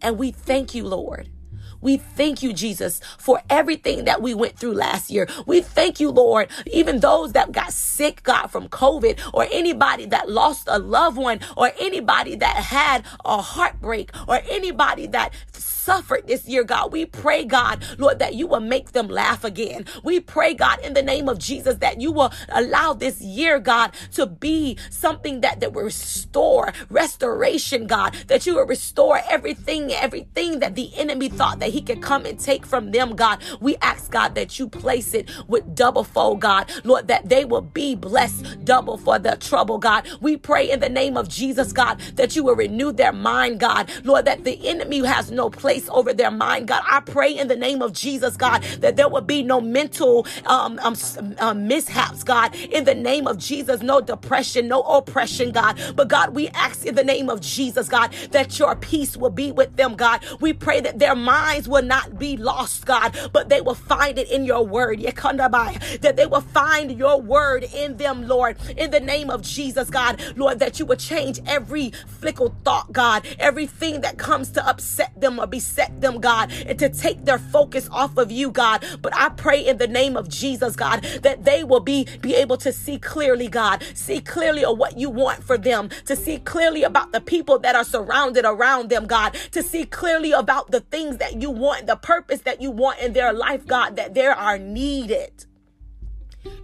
And 0.03 0.19
we 0.19 0.33
thank 0.33 0.75
you, 0.75 0.85
Lord 0.85 1.31
we 1.85 1.99
thank 1.99 2.43
you, 2.43 2.53
Jesus, 2.53 3.01
for 3.19 3.43
everything 3.51 4.07
that 4.07 4.23
we 4.23 4.35
went 4.35 4.59
through 4.59 4.73
last 4.73 5.11
year. 5.11 5.29
We 5.47 5.61
thank 5.61 6.01
you, 6.01 6.11
Lord, 6.11 6.49
even 6.73 7.01
those 7.01 7.33
that 7.35 7.53
got 7.53 7.73
sick, 7.75 8.23
God, 8.23 8.49
from 8.49 8.69
COVID, 8.69 9.21
or 9.35 9.47
anybody 9.53 10.07
that 10.07 10.31
lost 10.31 10.65
a 10.67 10.79
loved 10.79 11.19
one, 11.19 11.41
or 11.57 11.71
anybody 11.79 12.37
that 12.37 12.57
had 12.57 13.05
a 13.25 13.43
heartbreak, 13.43 14.11
or 14.27 14.41
anybody 14.49 15.07
that 15.09 15.35
suffered 15.53 16.27
this 16.27 16.49
year, 16.49 16.65
God. 16.65 16.93
We 16.93 17.05
pray, 17.05 17.45
God, 17.45 17.85
Lord, 17.99 18.19
that 18.19 18.35
you 18.35 18.47
will 18.47 18.61
make 18.61 18.93
them 18.93 19.09
laugh 19.09 19.45
again. 19.45 19.85
We 20.03 20.19
pray, 20.19 20.55
God, 20.55 20.81
in 20.81 20.95
the 20.95 21.03
name 21.03 21.29
of 21.29 21.39
Jesus, 21.39 21.77
that 21.77 22.01
you 22.01 22.11
will 22.11 22.33
allow 22.49 22.95
this 22.95 23.21
year, 23.21 23.59
God, 23.59 23.93
to 24.13 24.25
be 24.27 24.79
something 24.89 25.43
that, 25.43 25.61
that 25.61 25.75
will 25.75 25.85
restore 25.85 26.73
restoration, 26.89 27.87
God, 27.87 28.15
that 28.29 28.47
you 28.47 28.55
will 28.55 28.67
restore 28.67 29.21
everything, 29.31 29.93
everything 29.93 30.61
that 30.61 30.75
the 30.75 30.91
enemy 30.97 31.29
thought 31.29 31.59
that 31.59 31.71
he 31.75 31.83
can 31.83 32.01
come 32.01 32.27
and 32.27 32.39
take 32.41 32.67
from 32.67 32.93
them, 32.93 33.17
God. 33.17 33.43
We 33.61 33.77
ask, 33.83 34.11
God, 34.13 34.37
that 34.37 34.59
you 34.59 34.69
place 34.69 35.15
it 35.15 35.31
with 35.49 35.75
double 35.75 36.05
fold, 36.05 36.41
God. 36.41 36.71
Lord, 36.85 37.09
that 37.09 37.29
they 37.29 37.45
will 37.45 37.63
be 37.63 37.97
blessed 37.97 38.65
double 38.65 38.99
for 38.99 39.19
the 39.19 39.37
trouble, 39.37 39.79
God. 39.79 40.09
We 40.21 40.37
pray 40.39 40.71
in 40.71 40.81
the 40.81 40.91
name 40.91 41.17
of 41.17 41.29
Jesus, 41.29 41.73
God, 41.73 42.01
that 42.17 42.37
you 42.37 42.45
will 42.45 42.57
renew 42.57 42.93
their 42.93 43.13
mind, 43.13 43.61
God. 43.61 43.91
Lord, 44.05 44.27
that 44.27 44.45
the 44.45 44.67
enemy 44.69 45.05
has 45.05 45.31
no 45.31 45.51
place 45.51 45.89
over 45.91 46.15
their 46.15 46.31
mind, 46.31 46.69
God. 46.69 46.83
I 46.91 47.01
pray 47.01 47.33
in 47.37 47.49
the 47.49 47.57
name 47.57 47.83
of 47.83 47.93
Jesus, 47.93 48.37
God, 48.37 48.63
that 48.81 48.97
there 48.97 49.09
will 49.09 49.23
be 49.23 49.43
no 49.43 49.61
mental 49.61 50.27
um, 50.47 50.79
um, 50.81 50.97
um, 51.39 51.69
mishaps, 51.69 52.25
God. 52.25 52.55
In 52.57 52.85
the 52.85 52.95
name 52.95 53.27
of 53.27 53.39
Jesus, 53.39 53.83
no 53.83 54.01
depression, 54.01 54.69
no 54.69 54.83
oppression, 54.83 55.53
God. 55.53 55.81
But 55.97 56.09
God, 56.09 56.35
we 56.35 56.49
ask 56.51 56.87
in 56.87 56.95
the 56.95 57.05
name 57.05 57.29
of 57.31 57.41
Jesus, 57.41 57.89
God, 57.89 58.13
that 58.33 58.59
your 58.59 58.77
peace 58.77 59.17
will 59.17 59.31
be 59.31 59.53
with 59.53 59.77
them, 59.77 59.95
God. 59.97 60.25
We 60.41 60.53
pray 60.53 60.81
that 60.81 60.99
their 60.99 61.15
minds 61.55 61.69
will 61.69 61.83
not 61.83 62.19
be 62.19 62.37
lost, 62.37 62.85
God, 62.85 63.17
but 63.33 63.49
they 63.49 63.61
will 63.61 63.75
find 63.75 64.19
it 64.19 64.31
in 64.31 64.45
your 64.45 64.67
word. 64.67 65.01
That 65.01 66.15
they 66.17 66.27
will 66.27 66.41
find 66.41 66.99
your 66.99 67.21
word 67.21 67.65
in 67.75 67.97
them, 67.97 68.27
Lord. 68.27 68.57
In 68.77 68.91
the 68.91 69.01
name 69.01 69.31
of 69.31 69.43
Jesus, 69.43 69.89
God, 69.91 70.21
Lord, 70.37 70.59
that 70.59 70.79
you 70.79 70.87
would 70.87 70.99
change 70.99 71.41
every 71.47 71.91
fickle 71.91 72.55
thought, 72.65 72.93
God, 72.93 73.27
everything 73.39 74.01
that 74.01 74.19
comes 74.19 74.51
to 74.53 74.67
upset 74.67 75.19
them 75.21 75.39
or 75.39 75.47
beset 75.47 76.01
them, 76.01 76.21
God, 76.21 76.53
and 76.67 76.79
to 76.79 76.89
take 76.89 77.25
their 77.25 77.39
focus 77.39 77.89
off 77.93 78.17
of 78.17 78.33
you, 78.33 78.51
God. 78.51 78.85
But 79.01 79.15
I 79.15 79.29
pray 79.29 79.65
in 79.65 79.79
the 79.79 79.87
name 79.89 80.17
of 80.17 80.29
Jesus, 80.29 80.75
God, 80.77 81.03
that 81.23 81.45
they 81.45 81.65
will 81.65 81.81
be, 81.81 82.07
be 82.21 82.35
able 82.35 82.57
to 82.59 82.73
see 82.73 82.99
clearly, 82.99 83.49
God, 83.49 83.85
see 83.95 84.21
clearly 84.21 84.65
of 84.65 84.79
what 84.79 84.99
you 84.99 85.11
want 85.11 85.45
for 85.45 85.57
them, 85.57 85.91
to 86.07 86.17
see 86.17 86.39
clearly 86.39 86.83
about 86.83 87.13
the 87.13 87.21
people 87.21 87.59
that 87.61 87.77
are 87.77 87.85
surrounded 87.85 88.45
around 88.45 88.91
them, 88.91 89.07
God, 89.07 89.37
to 89.53 89.63
see 89.63 89.85
clearly 89.85 90.33
about 90.33 90.71
the 90.71 90.81
things 90.81 91.19
that 91.19 91.41
you 91.41 91.44
want, 91.51 91.87
the 91.87 91.97
purpose 91.97 92.41
that 92.41 92.61
you 92.61 92.71
want 92.71 93.01
in 93.01 93.13
their 93.13 93.33
life, 93.33 93.67
God, 93.67 93.97
that 93.97 94.15
they 94.15 94.27
are 94.27 94.59
needed. 94.59 95.47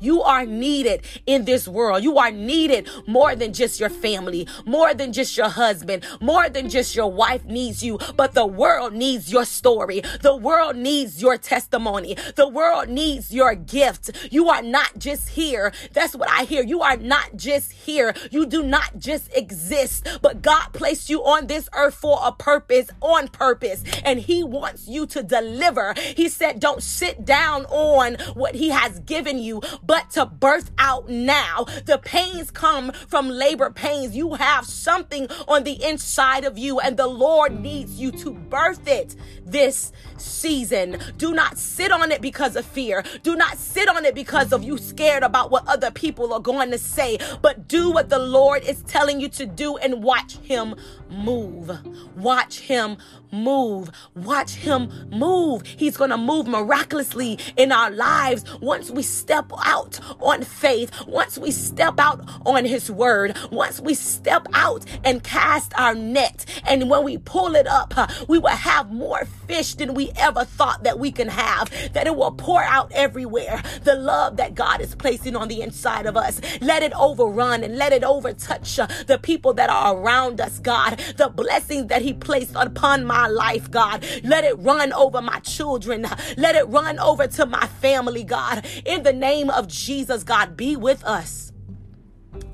You 0.00 0.22
are 0.22 0.46
needed 0.46 1.02
in 1.26 1.44
this 1.44 1.68
world. 1.68 2.02
You 2.02 2.18
are 2.18 2.30
needed 2.30 2.88
more 3.06 3.36
than 3.36 3.52
just 3.52 3.78
your 3.78 3.90
family, 3.90 4.46
more 4.64 4.94
than 4.94 5.12
just 5.12 5.36
your 5.36 5.48
husband, 5.48 6.04
more 6.20 6.48
than 6.48 6.70
just 6.70 6.96
your 6.96 7.10
wife 7.10 7.44
needs 7.44 7.82
you, 7.82 7.98
but 8.16 8.34
the 8.34 8.46
world 8.46 8.94
needs 8.94 9.30
your 9.30 9.44
story. 9.44 10.02
The 10.22 10.36
world 10.36 10.76
needs 10.76 11.20
your 11.20 11.36
testimony. 11.36 12.16
The 12.36 12.48
world 12.48 12.88
needs 12.88 13.32
your 13.32 13.54
gift. 13.54 14.10
You 14.30 14.48
are 14.48 14.62
not 14.62 14.98
just 14.98 15.30
here. 15.30 15.72
That's 15.92 16.14
what 16.14 16.30
I 16.30 16.44
hear. 16.44 16.62
You 16.62 16.80
are 16.82 16.96
not 16.96 17.36
just 17.36 17.72
here. 17.72 18.14
You 18.30 18.46
do 18.46 18.62
not 18.62 18.98
just 18.98 19.34
exist, 19.36 20.06
but 20.22 20.42
God 20.42 20.72
placed 20.72 21.10
you 21.10 21.24
on 21.24 21.46
this 21.46 21.68
earth 21.74 21.94
for 21.94 22.18
a 22.22 22.32
purpose, 22.32 22.88
on 23.00 23.28
purpose, 23.28 23.84
and 24.04 24.18
He 24.18 24.42
wants 24.42 24.88
you 24.88 25.06
to 25.08 25.22
deliver. 25.22 25.94
He 26.16 26.28
said, 26.28 26.60
Don't 26.60 26.82
sit 26.82 27.24
down 27.24 27.66
on 27.66 28.16
what 28.34 28.54
He 28.54 28.70
has 28.70 29.00
given 29.00 29.38
you, 29.38 29.60
but 29.82 30.10
to 30.10 30.26
birth 30.26 30.70
out 30.78 31.08
now. 31.08 31.64
The 31.86 31.98
pains 31.98 32.50
come 32.50 32.92
from 32.92 33.28
labor 33.28 33.70
pains. 33.70 34.16
You 34.16 34.34
have 34.34 34.66
something 34.66 35.28
on 35.48 35.64
the 35.64 35.82
inside 35.84 36.44
of 36.44 36.58
you, 36.58 36.80
and 36.80 36.96
the 36.96 37.06
Lord 37.06 37.60
needs 37.60 38.00
you 38.00 38.10
to 38.12 38.32
birth 38.32 38.86
it 38.86 39.16
this 39.44 39.92
season. 40.16 40.98
Do 41.16 41.32
not 41.32 41.58
sit 41.58 41.92
on 41.92 42.12
it 42.12 42.20
because 42.20 42.56
of 42.56 42.64
fear. 42.64 43.04
Do 43.22 43.36
not 43.36 43.58
sit 43.58 43.88
on 43.88 44.04
it 44.04 44.14
because 44.14 44.52
of 44.52 44.62
you 44.62 44.78
scared 44.78 45.22
about 45.22 45.50
what 45.50 45.66
other 45.66 45.90
people 45.90 46.32
are 46.32 46.40
going 46.40 46.70
to 46.70 46.78
say, 46.78 47.18
but 47.42 47.68
do 47.68 47.90
what 47.90 48.08
the 48.08 48.18
Lord 48.18 48.62
is 48.64 48.82
telling 48.82 49.20
you 49.20 49.28
to 49.30 49.46
do 49.46 49.76
and 49.76 50.02
watch 50.02 50.36
Him 50.38 50.74
move. 51.10 51.70
Watch 52.16 52.60
Him 52.60 52.96
move. 53.32 53.90
Watch 54.14 54.54
him 54.54 54.90
move. 55.10 55.62
He's 55.66 55.96
going 55.96 56.10
to 56.10 56.16
move 56.16 56.46
miraculously 56.46 57.38
in 57.56 57.72
our 57.72 57.90
lives 57.90 58.44
once 58.60 58.90
we 58.90 59.02
step 59.02 59.52
out 59.64 60.00
on 60.20 60.42
faith, 60.42 60.90
once 61.06 61.38
we 61.38 61.50
step 61.50 61.98
out 61.98 62.20
on 62.46 62.64
his 62.64 62.90
word, 62.90 63.36
once 63.50 63.80
we 63.80 63.94
step 63.94 64.46
out 64.52 64.84
and 65.04 65.22
cast 65.22 65.72
our 65.78 65.94
net. 65.94 66.44
And 66.64 66.90
when 66.90 67.04
we 67.04 67.18
pull 67.18 67.54
it 67.54 67.66
up, 67.66 67.94
we 68.28 68.38
will 68.38 68.48
have 68.48 68.90
more 68.90 69.24
fish 69.46 69.74
than 69.74 69.94
we 69.94 70.12
ever 70.16 70.44
thought 70.44 70.84
that 70.84 70.98
we 70.98 71.10
can 71.12 71.28
have, 71.28 71.70
that 71.92 72.06
it 72.06 72.16
will 72.16 72.32
pour 72.32 72.62
out 72.62 72.90
everywhere. 72.92 73.62
The 73.84 73.94
love 73.94 74.36
that 74.36 74.54
God 74.54 74.80
is 74.80 74.94
placing 74.94 75.36
on 75.36 75.48
the 75.48 75.62
inside 75.62 76.06
of 76.06 76.16
us, 76.16 76.40
let 76.60 76.82
it 76.82 76.92
overrun 76.94 77.64
and 77.64 77.76
let 77.76 77.92
it 77.92 78.02
overtouch 78.02 79.06
the 79.06 79.18
people 79.18 79.54
that 79.54 79.70
are 79.70 79.96
around 79.96 80.40
us, 80.40 80.58
God. 80.58 80.98
The 81.16 81.28
blessings 81.28 81.88
that 81.88 82.02
he 82.02 82.12
placed 82.12 82.54
upon 82.54 83.04
my 83.04 83.26
life, 83.26 83.70
God. 83.70 84.04
Let 84.22 84.44
it 84.44 84.58
run 84.58 84.92
over 84.92 85.20
my 85.20 85.40
children. 85.40 86.06
Let 86.36 86.54
it 86.54 86.68
run 86.68 86.98
over 86.98 87.26
to 87.26 87.46
my 87.46 87.66
family, 87.66 88.24
God. 88.24 88.66
In 88.84 89.02
the 89.02 89.12
name 89.12 89.49
of 89.50 89.68
Jesus, 89.68 90.24
God, 90.24 90.56
be 90.56 90.76
with 90.76 91.04
us. 91.04 91.52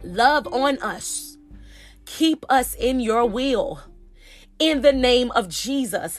Love 0.03 0.47
on 0.53 0.79
us. 0.79 1.37
Keep 2.05 2.45
us 2.49 2.75
in 2.75 3.01
your 3.01 3.27
will. 3.27 3.81
In 4.59 4.83
the 4.83 4.93
name 4.93 5.31
of 5.33 5.49
Jesus, 5.49 6.19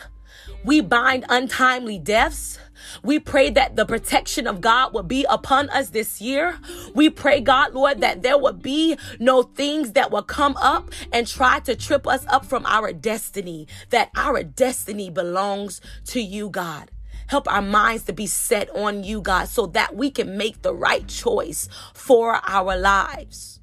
we 0.64 0.82
bind 0.82 1.26
untimely 1.30 1.98
deaths. 1.98 2.60
We 3.04 3.20
pray 3.20 3.50
that 3.52 3.76
the 3.76 3.86
protection 3.86 4.46
of 4.46 4.62
God 4.62 4.94
will 4.94 5.04
be 5.04 5.26
upon 5.30 5.70
us 5.70 5.90
this 5.90 6.22
year. 6.22 6.60
We 6.94 7.10
pray, 7.10 7.42
God, 7.42 7.74
Lord, 7.74 8.02
that 8.02 8.22
there 8.22 8.38
will 8.38 8.54
be 8.54 8.98
no 9.20 9.44
things 9.44 9.94
that 9.94 10.12
will 10.12 10.24
come 10.24 10.56
up 10.58 10.92
and 11.12 11.28
try 11.28 11.60
to 11.62 11.76
trip 11.76 12.06
us 12.06 12.26
up 12.28 12.46
from 12.46 12.66
our 12.66 12.94
destiny, 12.94 13.68
that 13.90 14.12
our 14.16 14.44
destiny 14.44 15.10
belongs 15.10 15.82
to 16.08 16.22
you, 16.22 16.50
God. 16.50 16.92
Help 17.28 17.52
our 17.52 17.62
minds 17.62 18.04
to 18.04 18.14
be 18.14 18.28
set 18.28 18.70
on 18.76 19.04
you, 19.04 19.22
God, 19.22 19.48
so 19.48 19.68
that 19.68 19.96
we 19.96 20.10
can 20.10 20.38
make 20.38 20.62
the 20.62 20.74
right 20.74 21.08
choice 21.08 21.68
for 21.94 22.40
our 22.48 22.78
lives. 22.78 23.60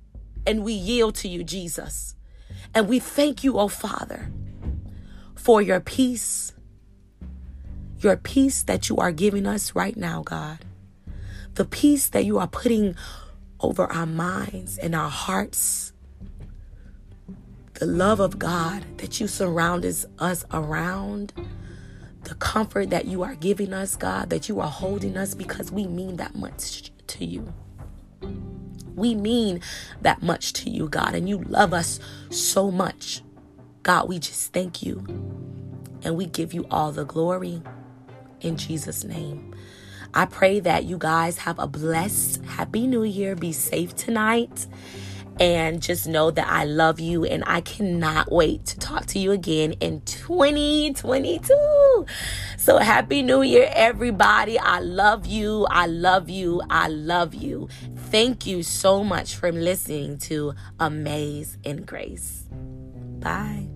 And 0.47 0.63
we 0.63 0.73
yield 0.73 1.15
to 1.17 1.29
you, 1.29 1.43
Jesus. 1.43 2.15
And 2.75 2.89
we 2.89 2.99
thank 2.99 3.43
you, 3.43 3.59
oh 3.59 3.69
Father, 3.69 4.31
for 5.35 5.63
your 5.63 5.81
peace 5.81 6.55
your 8.05 8.17
peace 8.19 8.63
that 8.65 8.89
you 8.89 8.99
are 8.99 9.11
giving 9.11 9.47
us 9.47 9.75
right 9.75 9.97
now, 9.97 10.23
God. 10.23 10.59
The 11.55 11.65
peace 11.65 12.09
that 12.11 12.25
you 12.25 12.39
are 12.39 12.47
putting 12.47 12.95
over 13.61 13.91
our 13.91 14.07
minds 14.07 14.77
and 14.79 14.95
our 14.95 15.09
hearts. 15.09 15.93
The 17.75 17.87
love 17.87 18.21
of 18.21 18.39
God 18.39 18.85
that 18.99 19.21
you 19.21 19.27
surround 19.27 19.85
us 20.19 20.45
around. 20.53 21.33
The 22.25 22.35
comfort 22.37 22.91
that 22.91 23.07
you 23.07 23.23
are 23.23 23.35
giving 23.35 23.73
us, 23.73 23.97
God, 23.97 24.31
that 24.31 24.49
you 24.49 24.61
are 24.61 24.71
holding 24.71 25.17
us 25.17 25.35
because 25.35 25.71
we 25.71 25.87
mean 25.87 26.17
that 26.17 26.35
much 26.35 26.91
to 27.09 27.25
you. 27.25 27.53
We 28.95 29.15
mean 29.15 29.61
that 30.03 30.23
much 30.23 30.53
to 30.55 30.71
you, 30.71 30.89
God, 30.89 31.15
and 31.15 31.29
you 31.29 31.39
love 31.39 31.73
us 31.73 32.01
so 32.31 32.71
much. 32.71 33.23
God, 33.83 34.09
we 34.09 34.19
just 34.19 34.53
thank 34.53 34.83
you 34.83 35.05
and 36.03 36.17
we 36.17 36.27
give 36.27 36.55
you 36.55 36.67
all 36.71 36.93
the 36.93 37.05
glory 37.05 37.63
in 38.41 38.57
Jesus' 38.57 39.05
name. 39.05 39.55
I 40.15 40.27
pray 40.27 40.61
that 40.61 40.85
you 40.85 40.97
guys 40.97 41.39
have 41.39 41.59
a 41.59 41.67
blessed, 41.67 42.45
happy 42.45 42.87
new 42.87 43.03
year. 43.03 43.35
Be 43.35 43.53
safe 43.53 43.97
tonight. 43.97 44.67
And 45.41 45.83
just 45.83 46.07
know 46.07 46.31
that 46.31 46.47
I 46.49 46.65
love 46.65 47.01
you 47.01 47.25
and 47.25 47.43
I 47.47 47.61
cannot 47.61 48.31
wait 48.31 48.65
to 48.67 48.79
talk 48.79 49.07
to 49.07 49.19
you 49.19 49.33
again 49.33 49.73
in 49.81 50.01
2022. 50.03 52.07
So, 52.57 52.79
happy 52.79 53.23
new 53.23 53.43
year, 53.43 53.69
everybody. 53.73 54.59
I 54.59 54.79
love 54.79 55.27
you. 55.27 55.67
I 55.69 55.87
love 55.87 56.31
you. 56.31 56.63
I 56.71 56.89
love 56.89 57.35
you. 57.35 57.69
Thank 58.11 58.47
you 58.47 58.63
so 58.63 59.03
much 59.03 59.35
for 59.35 59.51
listening 59.51 60.19
to 60.19 60.55
Amaze 60.79 61.59
and 61.65 61.85
Grace. 61.85 62.45
Bye. 63.19 63.74